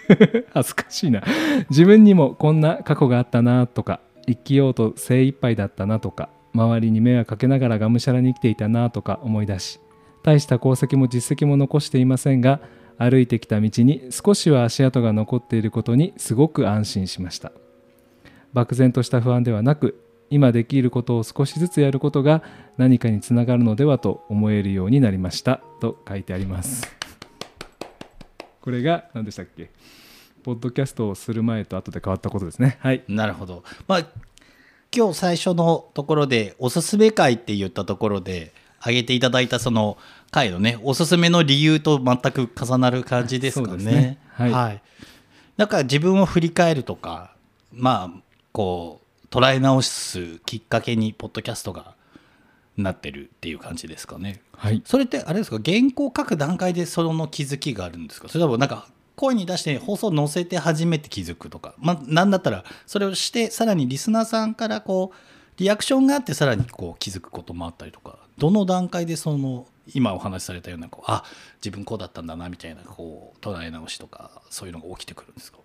[0.53, 1.23] 恥ずかしいな。
[1.71, 9.81] 自分にもこんな過去があったなとか生きようと精一杯だったなとか周りに迷惑かけながらがむしゃらに生きていたなとか思い出し
[10.23, 12.61] 大した功績も実績も残していませんが
[12.99, 17.53] 歩いてきた道に少しは足跡が残っていることにすごく安心しました。
[18.53, 19.99] 漠然とした不安ではなく
[20.31, 22.43] 今できることを少しずつやることが
[22.79, 25.61] 何かにつながるのではと思えるようになりました。
[25.81, 26.89] と書いてあります。
[28.61, 29.71] これが何でしたっけ？
[30.45, 32.79] ポッドキャストをする前と後で変わったことですね。
[32.81, 33.03] はい。
[33.09, 33.65] なるほど。
[33.89, 34.07] まあ、
[34.95, 39.99] 今日最初のところで、おすすめ会って言ったところで、挙げていただいたその
[40.31, 44.19] 回のね、おすすめの理由と全く重なる感じですかね。
[44.33, 44.83] はい。
[45.57, 47.35] だから自分を振り返るとか、
[47.73, 48.21] まあ、
[48.53, 49.00] こう、
[49.31, 51.95] 捉え直すきっかけに、ポッドキャストが
[52.77, 54.43] なってるっていう感じですかね。
[54.53, 54.83] はい。
[54.85, 55.59] それってあれですか？
[55.65, 58.29] 原稿書く段階でその気づきがあるんですか？
[58.29, 65.17] それともなんか声に出して放送載せて初めて気づくとか、まあ、なんだったらそれをしてさらにリスナーさんからこう
[65.59, 71.25] リアクションがあってさらにこう気づくこともあったりとかどの段階でその今お話しされたようなこうあ
[71.63, 75.59] 自分こうだったんだなみたいなこう捉え直しとかそういうのが起きてくるんですか？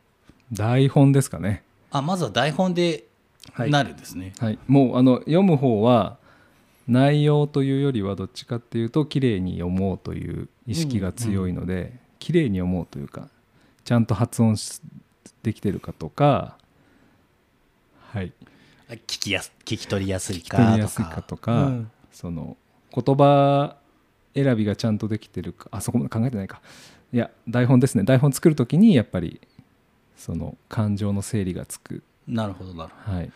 [0.52, 1.64] 台本ですかね。
[1.92, 3.04] あまずは台本ではい
[3.70, 4.34] なるんですね。
[4.40, 6.18] はい、もうあの読む方は
[6.88, 13.30] 内容というよりはどっちかっていうと綺麗に読もうという意識が強いので、綺麗に読もうというか
[13.84, 14.82] ちゃんと発音し
[15.44, 16.58] できてるかとか。
[18.12, 18.32] はい。
[18.90, 21.92] 聞きやす聞き取りやすい聞きか取りやすいかとか、うん。
[22.12, 22.56] その
[22.94, 23.78] 言葉
[24.36, 26.62] 選びがちゃんとできてるかあそこまで考えてないか。
[27.14, 28.04] いや台本ですね。
[28.04, 29.42] 台本作る時にやっぱり
[30.16, 33.18] その感情の整理がつくなるほどなるほど。
[33.18, 33.32] はい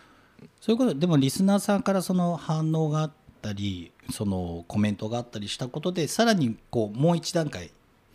[0.60, 7.70] そういうことでもリスナーさんからその反応があったりそのコメントがあったりしたことでさらにこうもう一段階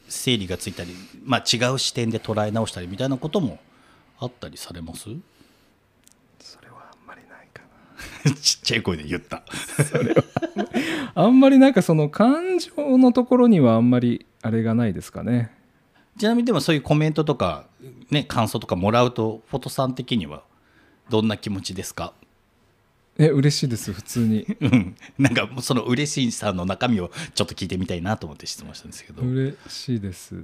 [0.10, 0.92] 整理がついたり、
[1.24, 3.60] まあ、違う視点で捉え直したりみたいなことも
[4.20, 5.04] あったりされます？
[6.40, 7.62] それはあんまりないか
[8.26, 9.44] な ちっちゃい声で言った。
[11.16, 15.52] あんまりなんかその感情のところにはあんまりあれがないですかね
[16.18, 17.66] ちなみにでもそういうコメントとか、
[18.10, 20.44] ね、感想とかもらうとフォトさん的には
[21.10, 22.14] どんな気持ちですか？
[23.18, 24.46] え嬉しいです普通に。
[24.60, 24.96] うん。
[25.18, 29.22] なんかその嬉しさの中身をちょっと聞いてみたいなと思って質問したんですけど。
[29.22, 30.44] 嬉しいです。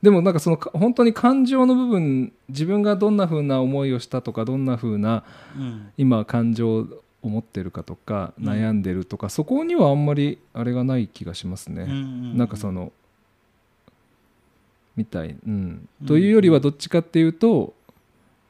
[0.00, 5.24] でもなんかそのか本当に感情の部分自分がどんな風な思いをしたとかどんな風な
[5.56, 5.92] うん。
[5.98, 6.88] 今感情
[7.22, 8.48] を持ってるかとかうん。
[8.48, 12.90] 悩んでるとか、そこにはあんまりあれがない気がしますね、うんなんかその
[14.96, 16.06] みたい、うんうん。
[16.06, 17.74] というよりはどっちかっていうと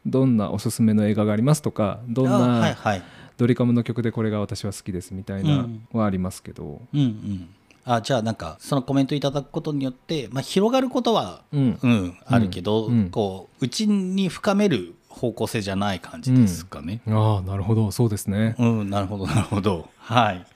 [0.06, 3.02] どんなおすすめの映画がありますとかどんなはい
[3.38, 5.86] ドリカムの曲でこれが私は好きですみたいなうん。
[5.92, 7.48] はありますけど、うんうん、
[7.84, 11.78] あじゃあなんかそのコメントいただくことによって、まあ、広がることは、うん。
[11.82, 17.00] うん、あるけど、うんこう内に深める方向性じゃない感じですかね。
[17.08, 17.90] ああなるほど。
[17.90, 18.54] そうですね。
[18.58, 19.88] うん、なるほどなるほど。
[19.98, 20.46] はい。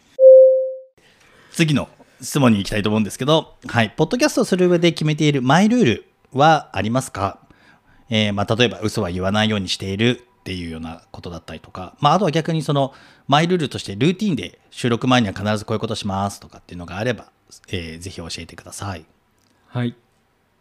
[1.51, 1.89] 次の
[2.21, 7.39] 質問に行きたいと思うんですけど、はい、ポッドキャストをする上で決めているマイルールはありますか、
[8.09, 12.95] えーまあ、例えば嘘は言わないようにしているっていうようなことだったりとか、まあ、あとは逆にその
[13.27, 17.31] マイルールとしてルーティンで収録前には必ずこういうことしますとかっていうのがあれば、
[17.69, 19.05] えーぜひ教えてください。
[19.69, 19.95] はい。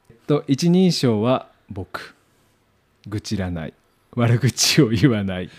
[0.09, 2.15] えっと一人称は僕。
[3.07, 3.73] 愚痴らない。
[4.15, 5.49] 悪口を言わない。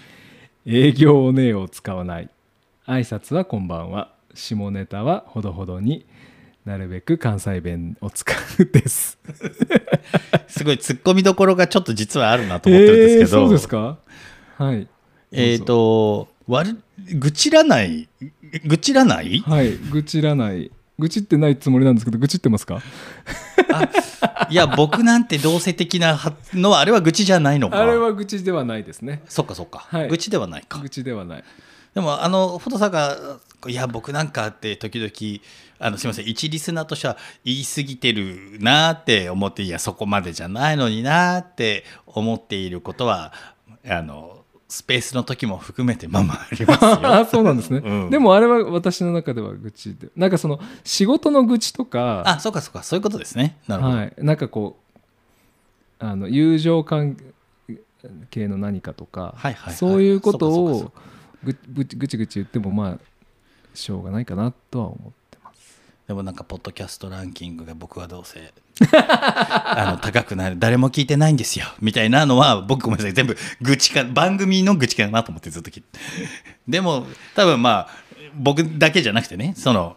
[0.67, 2.29] 営業おねえを使わない。
[2.87, 4.13] 挨拶はこんばんは。
[4.35, 6.05] 下ネタはほどほどに。
[6.67, 9.19] なるべく関西弁を使うです。
[10.49, 13.99] すごい突っ込みどころがちょっと実はあるなと思ってるんですけど、えーそうですか？
[14.59, 14.89] はい。
[15.31, 16.77] えっ、どうぞと悪
[17.15, 18.09] 愚痴らない
[18.65, 19.39] 愚痴らない？
[19.47, 20.73] はい愚痴らない。
[20.99, 22.83] 愚痴ってないつもりなんですけど愚痴ってますか？
[24.51, 26.19] いや僕なんて同性的な
[26.53, 27.81] のはあれは愚痴じゃないのか。
[27.81, 29.23] あれは愚痴ではないですね。
[29.29, 30.09] そっかそっか、はい。
[30.09, 30.81] 愚痴ではないか。
[30.81, 31.45] 愚痴ではない。
[31.95, 33.17] でもあのフォトさんが
[33.69, 35.11] 「いや僕なんか」って時々
[35.79, 36.29] あのすみません。
[36.29, 43.33] 一リスナーとしては言い過ぎてるなって思っていやそこまでじゃないのになって思っていることは
[43.87, 47.31] あのスペースの時も含めてまあまああります。
[47.31, 48.11] そうなんですね、うん。
[48.11, 52.83] でもあれは私の中では愚痴でなんかその仕事の愚痴とかあそうかそうか。
[52.83, 53.59] そういうことですね。
[53.69, 53.97] なるほど。
[53.97, 54.77] はい、なんかこ
[56.01, 57.17] うあの友情関
[58.31, 59.75] 係の何かとか、はいはいはい。
[59.75, 60.93] そういうことを
[61.45, 62.99] ぐぐぐちぐち言ってもまあ
[63.73, 65.26] しょうがないかなとは思って
[66.07, 68.53] でもなんかポッドキャストランキングが僕はどうせ
[68.97, 71.67] あの高くなる誰も聞いてないんですよ。
[71.81, 75.99] みたいなのは僕ごめんなさい全部愚痴か番組の愚痴かなと思ってずっと聞いて。
[76.69, 77.89] でも多分まあ
[78.35, 79.97] 僕だけじゃなくてねその,、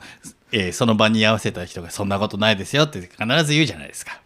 [0.51, 4.21] えーその場に合わせた人がそんなことないですよって必ず言うじゃないですか。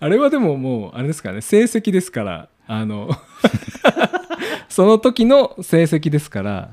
[0.00, 3.10] あれはでももうあれですからね成績ですからあの
[4.68, 6.70] その時の成績ですから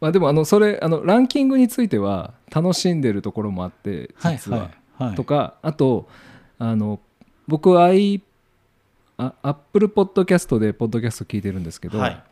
[0.00, 4.70] まあでもあのそれあのランキングについては楽しんでるところもあって実は、はい
[5.16, 6.10] とかあと
[6.58, 7.00] あの
[7.48, 12.22] 僕はアップルポッドキャストでポッドキャスト聞いてるんですけど、はい。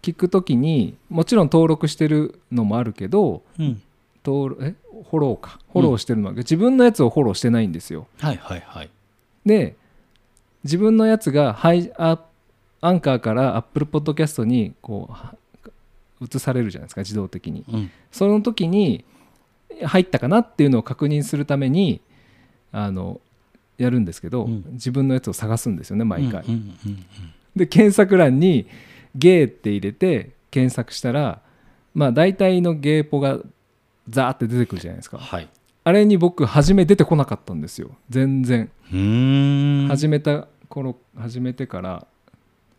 [0.00, 3.82] 聞くときにもちろん登録してるのもあるけどうん。
[4.24, 4.74] 登録え
[5.10, 5.58] フォローか。
[5.72, 8.06] フォローしてるのは、自分のやつをフォローしてないんですよ。
[8.18, 8.90] はいはいはい。
[9.44, 9.76] で
[10.62, 11.72] 自分のやつがア
[12.92, 15.36] ンカーからアップルポッドキャストにこう
[16.20, 17.64] は移されるじゃないですか自動的に。
[17.68, 17.90] うん。
[18.10, 19.04] その時に
[19.84, 22.00] 入ったかなっていうのを確認するために
[22.72, 23.20] あの
[23.78, 24.64] やるんですけど、うん。
[24.72, 26.44] 自分のやつを探すんですよね毎回、
[27.56, 28.66] で検索欄に
[29.14, 31.40] 「ゲー」って入れて検索したら
[31.94, 33.38] まあ大体のゲーポが
[34.08, 35.18] ザーって出てくるじゃないですか。
[35.18, 35.48] はい。
[35.86, 38.70] あれに僕初め出てこなかったんですよ全然。
[39.88, 42.06] 始めた頃始めてから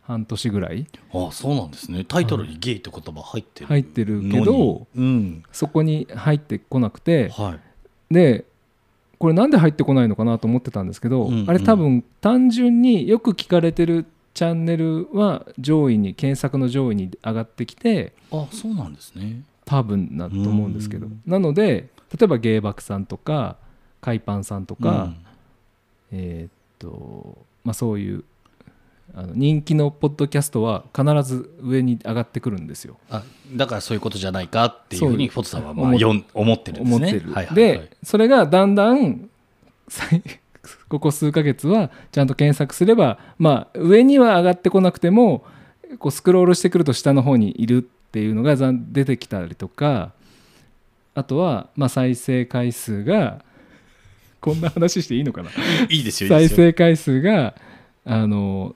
[0.08, 0.86] 半年ぐらい。
[1.14, 2.06] あそうなんですね。
[2.06, 3.68] タイトルにゲイって言葉入ってる。
[3.68, 4.88] 入ってるけのどに。
[4.96, 5.44] うん。
[5.52, 7.30] そこに入ってこなくて。
[7.30, 7.58] は
[8.10, 8.14] い。
[8.14, 8.46] で
[9.18, 11.50] これなんで入ってこないのかなと思ってたんですけど、うんうん。
[11.50, 19.42] あれ多分単純によく聞かれてるチャンネルは上位に検索の上位に上がってきてあそうなんですね。
[19.64, 21.08] 多分だと思うんですけど。
[21.08, 21.22] うん。
[21.26, 23.56] なので例えば芸爆さんとか
[24.02, 25.14] 海パンさんとか、
[26.12, 28.24] えーっとまあそういう
[29.14, 32.98] あの人気のポッドキャストは必ず上に上がってくるんですよ。
[33.10, 37.08] あだからそういうことじゃないかっていうふうにフォトさんはまあ思思ってるんですね。
[37.08, 37.80] 思ってる、はいはいはい。
[37.80, 39.30] でそれがだんだん
[40.90, 45.46] ここ数ヶ月はちゃんと検索すればまあ上には上がってこなくても
[46.00, 47.82] こうスクロールしてくると下の方にいるっ
[48.12, 50.12] ていうのが出てきたりとか
[51.14, 53.44] あとはまあ再生回数が
[54.42, 55.50] こんな話していいのかな？
[55.90, 56.30] いいですよ。
[56.30, 57.56] 再生回数が
[58.04, 58.76] あの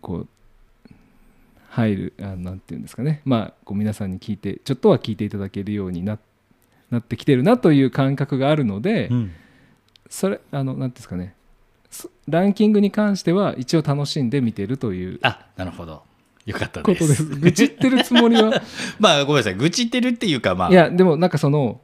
[0.00, 0.28] こう
[1.68, 3.22] 入るあなんていうんですかね。
[3.24, 6.18] まあこう皆さんに聞いてちょっとは聞いていただけるようにな
[6.90, 9.32] なってきてるなという感覚があるので、うん。
[10.08, 11.34] それあのなんていうんですかね。
[11.90, 16.02] そランキングに関しては一応楽しんで見てるというあなるほど。
[16.46, 17.24] よかったでことですす。
[17.24, 18.62] 愚痴ってるつもりは。
[18.98, 19.54] まあごめんなさい。
[19.54, 20.70] 愚痴ってるっていうかまあ。
[20.70, 21.80] いやでもなんかその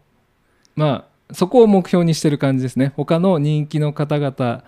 [0.75, 2.93] まあそこを目標にしてる感じですね。
[2.97, 4.65] 他の人気の方々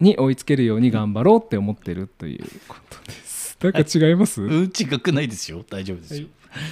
[0.00, 3.56] に追いつけるように頑張ろうって思ってるということです。
[3.60, 5.64] なんか違います、うん違くないですよ。
[5.68, 6.62] 大丈夫ですよ、はい。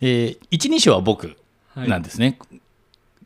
[0.00, 1.36] えー一人称は僕
[1.74, 1.88] はい。
[1.88, 2.38] なんですね、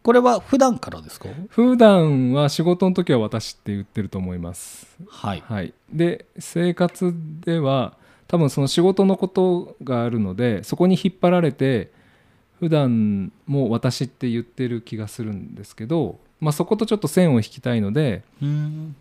[0.02, 1.28] これは普段からですか？
[1.48, 4.86] 普段は仕事の時は私って言ってると思います。
[5.08, 5.42] はい。
[5.46, 7.96] はい、で生活では
[8.28, 11.90] 多分その仕事のことがあるのでそこに引っ張られて
[12.60, 18.96] 普段も私って言ってる気がするんですけど、まあ、そことちょっと線を引きたいのでうん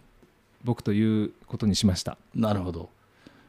[0.63, 2.17] 僕ということにしました。
[2.35, 2.89] なるほど。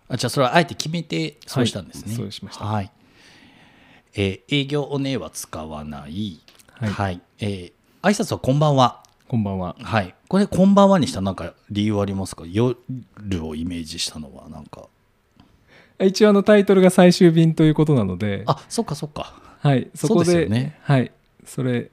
[0.09, 2.65] あじゃあそれはあえて決めてそうしたんですね、はいそうしました。
[2.65, 2.91] はい。
[4.15, 6.41] えー営業おねは使わない。
[6.75, 7.21] はい。
[7.39, 9.03] えー挨拶はこんばんは。
[9.29, 9.77] こんばんは。
[9.81, 10.15] はい。
[10.29, 12.45] これこんばんはにしたなんか理由ありますか？
[12.47, 12.77] 夜
[13.47, 14.89] をイメージしたのはなんか。
[16.01, 18.43] 一応あのタイトルが最終便ということなので。
[18.47, 19.35] あそっかそっか。
[19.61, 20.79] はい、そこでそうですよね。
[20.83, 21.13] はい。
[21.47, 21.91] それ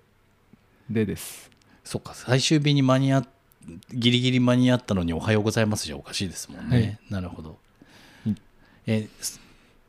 [0.89, 1.51] でです。
[1.83, 3.27] そっか最終日に間に合っ
[3.93, 6.99] ギリギリ間に合ったのにおはようございますじゃおかしいですもんね、はい。
[7.09, 7.57] なるほど、
[8.25, 8.37] うん。
[8.87, 9.07] え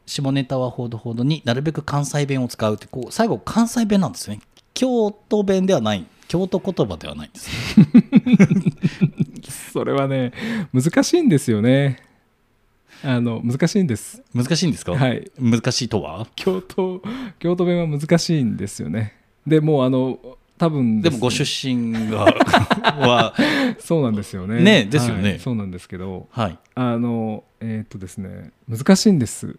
[0.06, 4.40] 下ネタはほどほどになるべく関西弁を使うってこう最後関西弁なんですね。
[4.74, 6.06] 京都弁ではない。
[6.28, 7.86] 京都言葉ではないんですね
[9.72, 10.32] それはね
[10.72, 11.98] 難しいんですよね。
[13.02, 14.22] あの難しいんです。
[14.34, 15.30] 難しいんですか、はい。
[15.38, 16.28] 難しいとは？
[16.36, 17.02] 京都
[17.38, 19.14] 京都弁は難しいんですよね。
[19.46, 20.18] でもうあの
[20.60, 23.34] 多分ですもご出身がは
[23.80, 24.60] そうなんですよね。
[24.60, 25.30] ねですよね。
[25.30, 26.58] はいそうなんですけどはい。
[26.74, 29.56] あのえーっとですね難しいんです。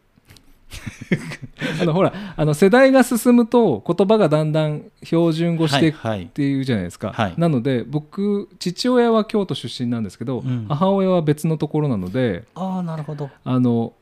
[1.81, 7.33] あのほらあの世代が進むと言葉がだんだん標準語してっていうじゃないですか、はい。
[7.35, 10.67] なので僕父親は京都出身なんですけど、うん。
[10.69, 13.31] 母親は別のところなのでああなるほど。
[13.43, 13.93] あの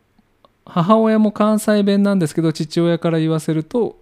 [0.66, 3.96] 母親も関西弁なんですけど父親から言わせると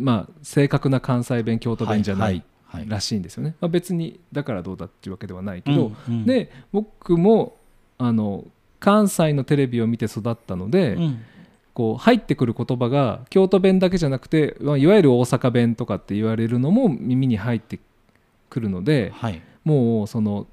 [0.00, 2.42] まあ正確な関西弁京都弁じゃない
[2.86, 6.26] らしいんですよね、まあ、別にだからどうだっていうわけではないけど、うんうん。
[6.26, 7.56] で僕も
[7.98, 8.44] あの
[8.78, 11.24] 関西のテレビを見て育ったので、うん。
[11.72, 17.78] こう入ってくる言葉が京都弁だけじゃなくて、まあ、いわゆる大阪弁とかって言われるのも耳に入って
[18.50, 19.40] くるのではい。
[19.64, 20.46] もうその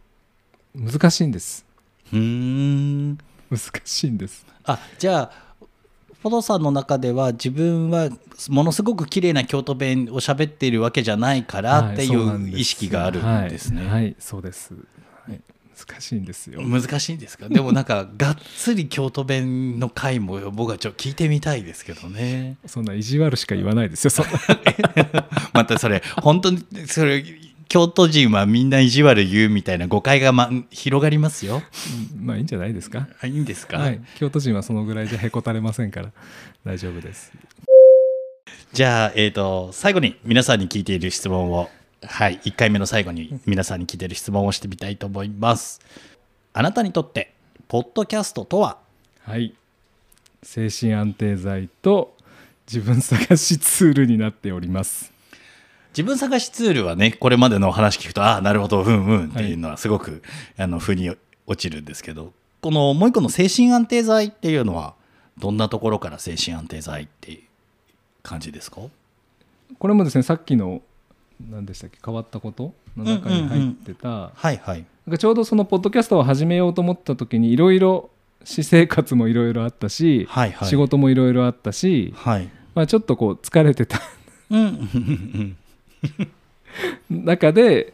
[0.76, 1.66] 難しいんです。
[2.14, 3.18] うーん。
[3.50, 4.46] 難しいんです。
[4.64, 5.47] あじゃあ
[6.22, 8.10] フォトさんの中では自分は
[8.50, 13.82] ものすごく綺麗な京都弁を喋っているわけじゃないからっていう意識があるんですね。
[13.82, 15.42] はい、はいそうです、はい、
[15.90, 16.62] 難しいんですよ。
[16.62, 17.48] 難しいんですか？
[17.50, 22.58] でもなんかがっつり京都弁の回も僕はちょっと聞いてみたいですけどね。
[22.66, 24.12] そんな意地悪しか言わないですよ
[25.54, 27.24] またそれ本当にそれ
[27.70, 31.62] 京都人はみんな意地悪言うみたいな誤解が、ま、広がりますよ。
[32.16, 33.08] うんまあいいんじゃないですか？
[33.22, 36.12] あいいんですか、はい、京都人はそのぐらいじゃへこたれませんから
[36.66, 37.32] 大丈夫です。
[38.74, 41.70] じゃあ、えー、と最後に皆さんに聞いている質問を、
[42.04, 45.82] はい、1回目の最後に皆さんに聞いている質問をしてみたいと思います。
[46.54, 47.34] あなたにとって、
[47.68, 48.78] ポッドキャストとは？
[49.24, 49.54] はい。
[50.44, 52.16] 精神安定剤と
[52.72, 55.12] 自分探しツールになっております
[55.98, 60.22] 自分探しツールはね、これまでのお話聞くと、ああ、なるほど、うんうんっていうのはすごく、
[60.56, 61.10] あの、腑に
[61.48, 64.94] 落ちるんですけど、このもう一個の精神安定剤っていうのは、
[65.40, 67.42] どんなところから精神安定剤っていう
[68.22, 68.82] 感じですか？
[69.80, 70.84] これもですねさっきの
[71.50, 72.74] 何でしたっけ変わったこと？
[72.96, 74.86] の中に入ってた、はいはい。
[75.08, 78.12] なんかちょうどそのポッドキャストを始めようと思った時にいろいろ
[78.44, 80.68] 私生活もいろいろあったし、はいはい。
[80.68, 82.50] 仕事もいろいろあったし、はい。
[82.76, 84.00] まあ、ちょっとこう疲れてた。
[84.52, 85.58] うんうんうん
[87.10, 87.94] 中で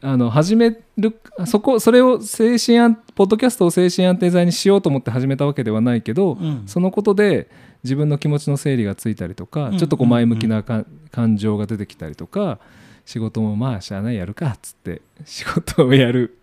[0.00, 6.62] あの始めるそこそれを精神安ポッドキャストを精神安定剤にしようと思って始めたわけではないけど、うん。
[6.66, 7.48] そのことで
[7.82, 9.78] 自分の気持ちの整理がついたりとか、うん。
[9.78, 12.58] ちょっとこう前向きなか、感情が出てきたりとか
[13.06, 16.36] 仕事もまあしゃあないやるかっつって仕事をやる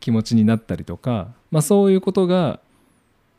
[0.00, 2.58] 気持ちになったりとか、まあ、そういうことが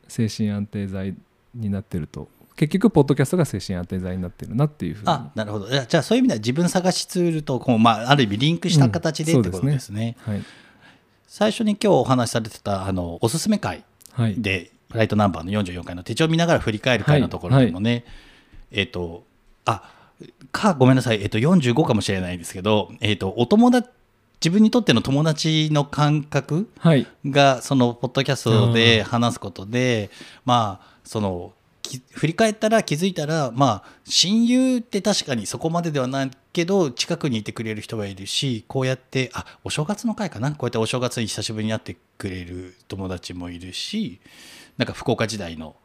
[0.08, 1.16] 精神安定剤
[1.54, 5.08] になってると結局ポッドキャストが精神安定剤になってるなっていうふうに。
[5.10, 5.68] あなるほど。
[5.68, 10.44] じゃあそういう意味では自分探しツールとこう、まあ、ある意味リンクした形でうんってことですね,、はい。
[11.26, 14.36] 最初に今日お話しされてたあのおすすめ会はい
[14.92, 18.04] ライトナンバーの44回の手帳を見ながら振り返る会のところでもね、
[18.70, 19.24] えっ、と
[19.64, 19.90] あ
[20.52, 23.88] かごめんなさい、えっと45かもしれないですけど、えっとお友達
[24.40, 27.06] 自分にとっての友達の感覚はい。
[27.26, 30.10] がそのポッドキャストで話すことで
[30.44, 31.63] まあそのき
[32.12, 40.50] 振り返ったら気づいたらまあ親友って確かにそこまでではないけど近くにいてくれる人がいるしこうやってあお正月の会かな？
[40.52, 44.20] こうやってお正月に久しぶりに会ってくれる友達もいるし
[44.78, 45.76] なんか福岡時代の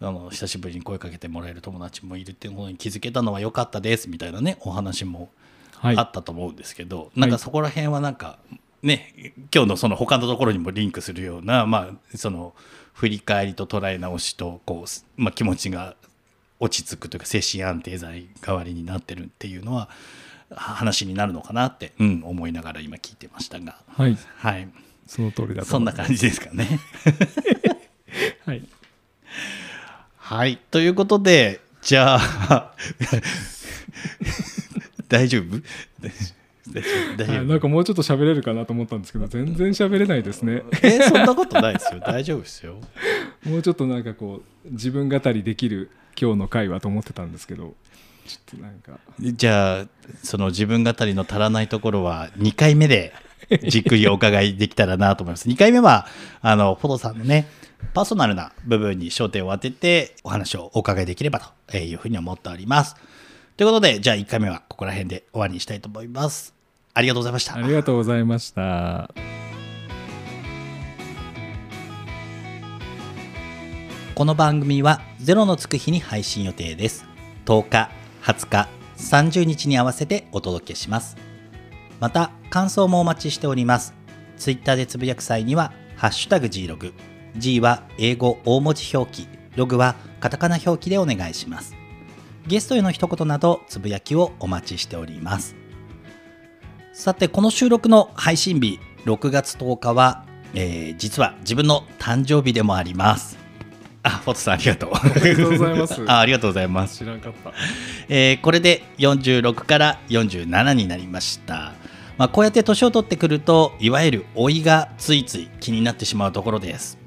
[0.00, 5.30] あの久しぶりに声かけてもらえる友達もいるっていうことに気づけたのは良かったですみたいなねお話も
[5.80, 5.96] はい。
[5.96, 8.40] あったと思うんですけど、なんかそこら辺はなんか
[8.82, 12.52] ね今日のその他のところにもリンクするような、まあ、その
[12.98, 15.94] 振り返りと捉え直しとこう、まあ、気持ちが
[16.58, 19.88] 落ち着くというか精神安定剤代わりになってるっていうのは
[20.50, 24.18] 話になるのかなって、うん、思いながら今聞いてましたが、はい。
[24.38, 24.68] はい、
[25.06, 26.80] その通りだとそんな感じですかね。
[28.44, 28.64] はい。
[30.16, 30.56] はい。
[30.72, 32.74] ということでじゃあ
[35.06, 35.62] 大丈夫？
[37.46, 40.62] なんかもうちょっと喋れるかなと思ったんですけど全然喋れないですね。
[40.82, 42.00] えそんなことないですよ。
[42.00, 42.76] 大丈夫ですよ。
[43.44, 45.90] もうちょっとなんかこう自分語りできる
[46.20, 47.74] 今日の回はと思ってたんですけど
[48.26, 48.98] ちょっとなんか。
[49.20, 49.86] じゃあ
[50.22, 53.14] その自分語りの足らないところは2回目で
[53.66, 55.48] じっくりお伺いできたらなと思います。
[55.48, 56.06] 2回目は
[56.40, 57.46] あのフォトさんのね
[57.94, 62.96] パーソナルな部分に焦点を当ててお話をお伺いできればというふうに思っております。
[63.58, 66.54] ということでじゃあ1回目はここら辺で終わりにしたいと思います
[66.98, 67.54] ありがとうございました。
[67.54, 69.14] ありがとうございました。
[74.16, 77.04] この番組はゼロのつく日に配信予定です。
[77.46, 77.90] 10日
[78.24, 81.16] 20日30日に合わせてお届けします。
[82.00, 83.94] また感想もお待ちしております。
[84.36, 86.94] ツイッターでつぶやく際にはハッシュタグ G ログ。
[87.36, 89.28] G は英語大文字表記。
[89.54, 91.76] ログはカタカナ表記でお願いします。
[92.48, 95.54] ゲストへの一言などつぶやきをお待ちしております
[96.98, 103.38] さてこの収録の配信日6月10日は、えー実は自分の誕生日でもあります。
[104.02, 104.90] あフォトさんありがとう。
[104.94, 106.02] ありがとうございます。
[106.10, 106.98] あありがとうございます。
[106.98, 107.52] 知らんかった。
[108.08, 111.72] えーこれで46から47になりました、
[112.16, 116.98] まあ、こうやって年を取ってくるといわゆる老いがついつい気になってしまうところです、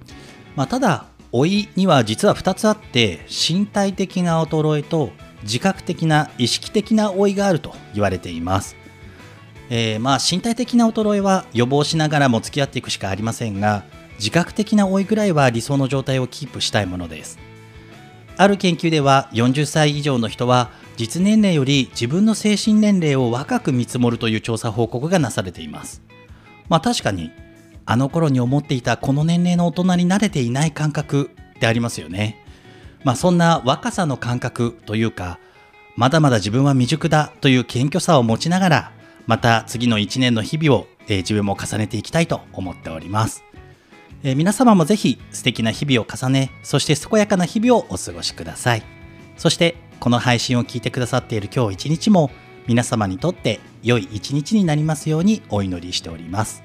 [0.55, 5.11] まあ、ただ老いには実は2つあって身体的な衰えと
[5.43, 8.79] 自覚的な意識的な老いがあると言われています
[9.73, 13.85] えーまあ身体的な衰えは予防しながらも付き合っていくしかありませんが
[14.19, 17.39] 自覚的な老いぐらいは理想の状態をキープしたいものです。
[18.35, 26.01] ある研究では40歳以上の人は実年齢より自分の精神年齢を若く見積もるという調査報告がなされています。
[26.67, 27.31] まあ確かに
[27.85, 32.43] あの頃に思っていたこの年齢の大人に慣れていない感覚ってありますよね。
[33.05, 35.39] まあそんな若さの感覚というか
[35.95, 38.91] まだまだ自分は未熟だという謙虚さを持ちながら
[39.27, 43.43] また次の1年の日々を、えー自分も重ねていきたいと思っております、
[44.23, 48.83] えー皆様もぜひ素敵な日々を重ねそして健やかな日々をお過ごしください。
[49.37, 52.31] そしてこの配信を聞いてくださっている今日一日も
[52.67, 56.63] 皆様にとって良い一日になりますようにお祈りしております。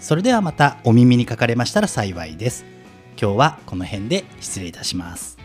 [0.00, 2.64] それではまたお耳にかかれましたら幸いです。
[3.20, 5.35] 今日はこの辺で失礼いたします。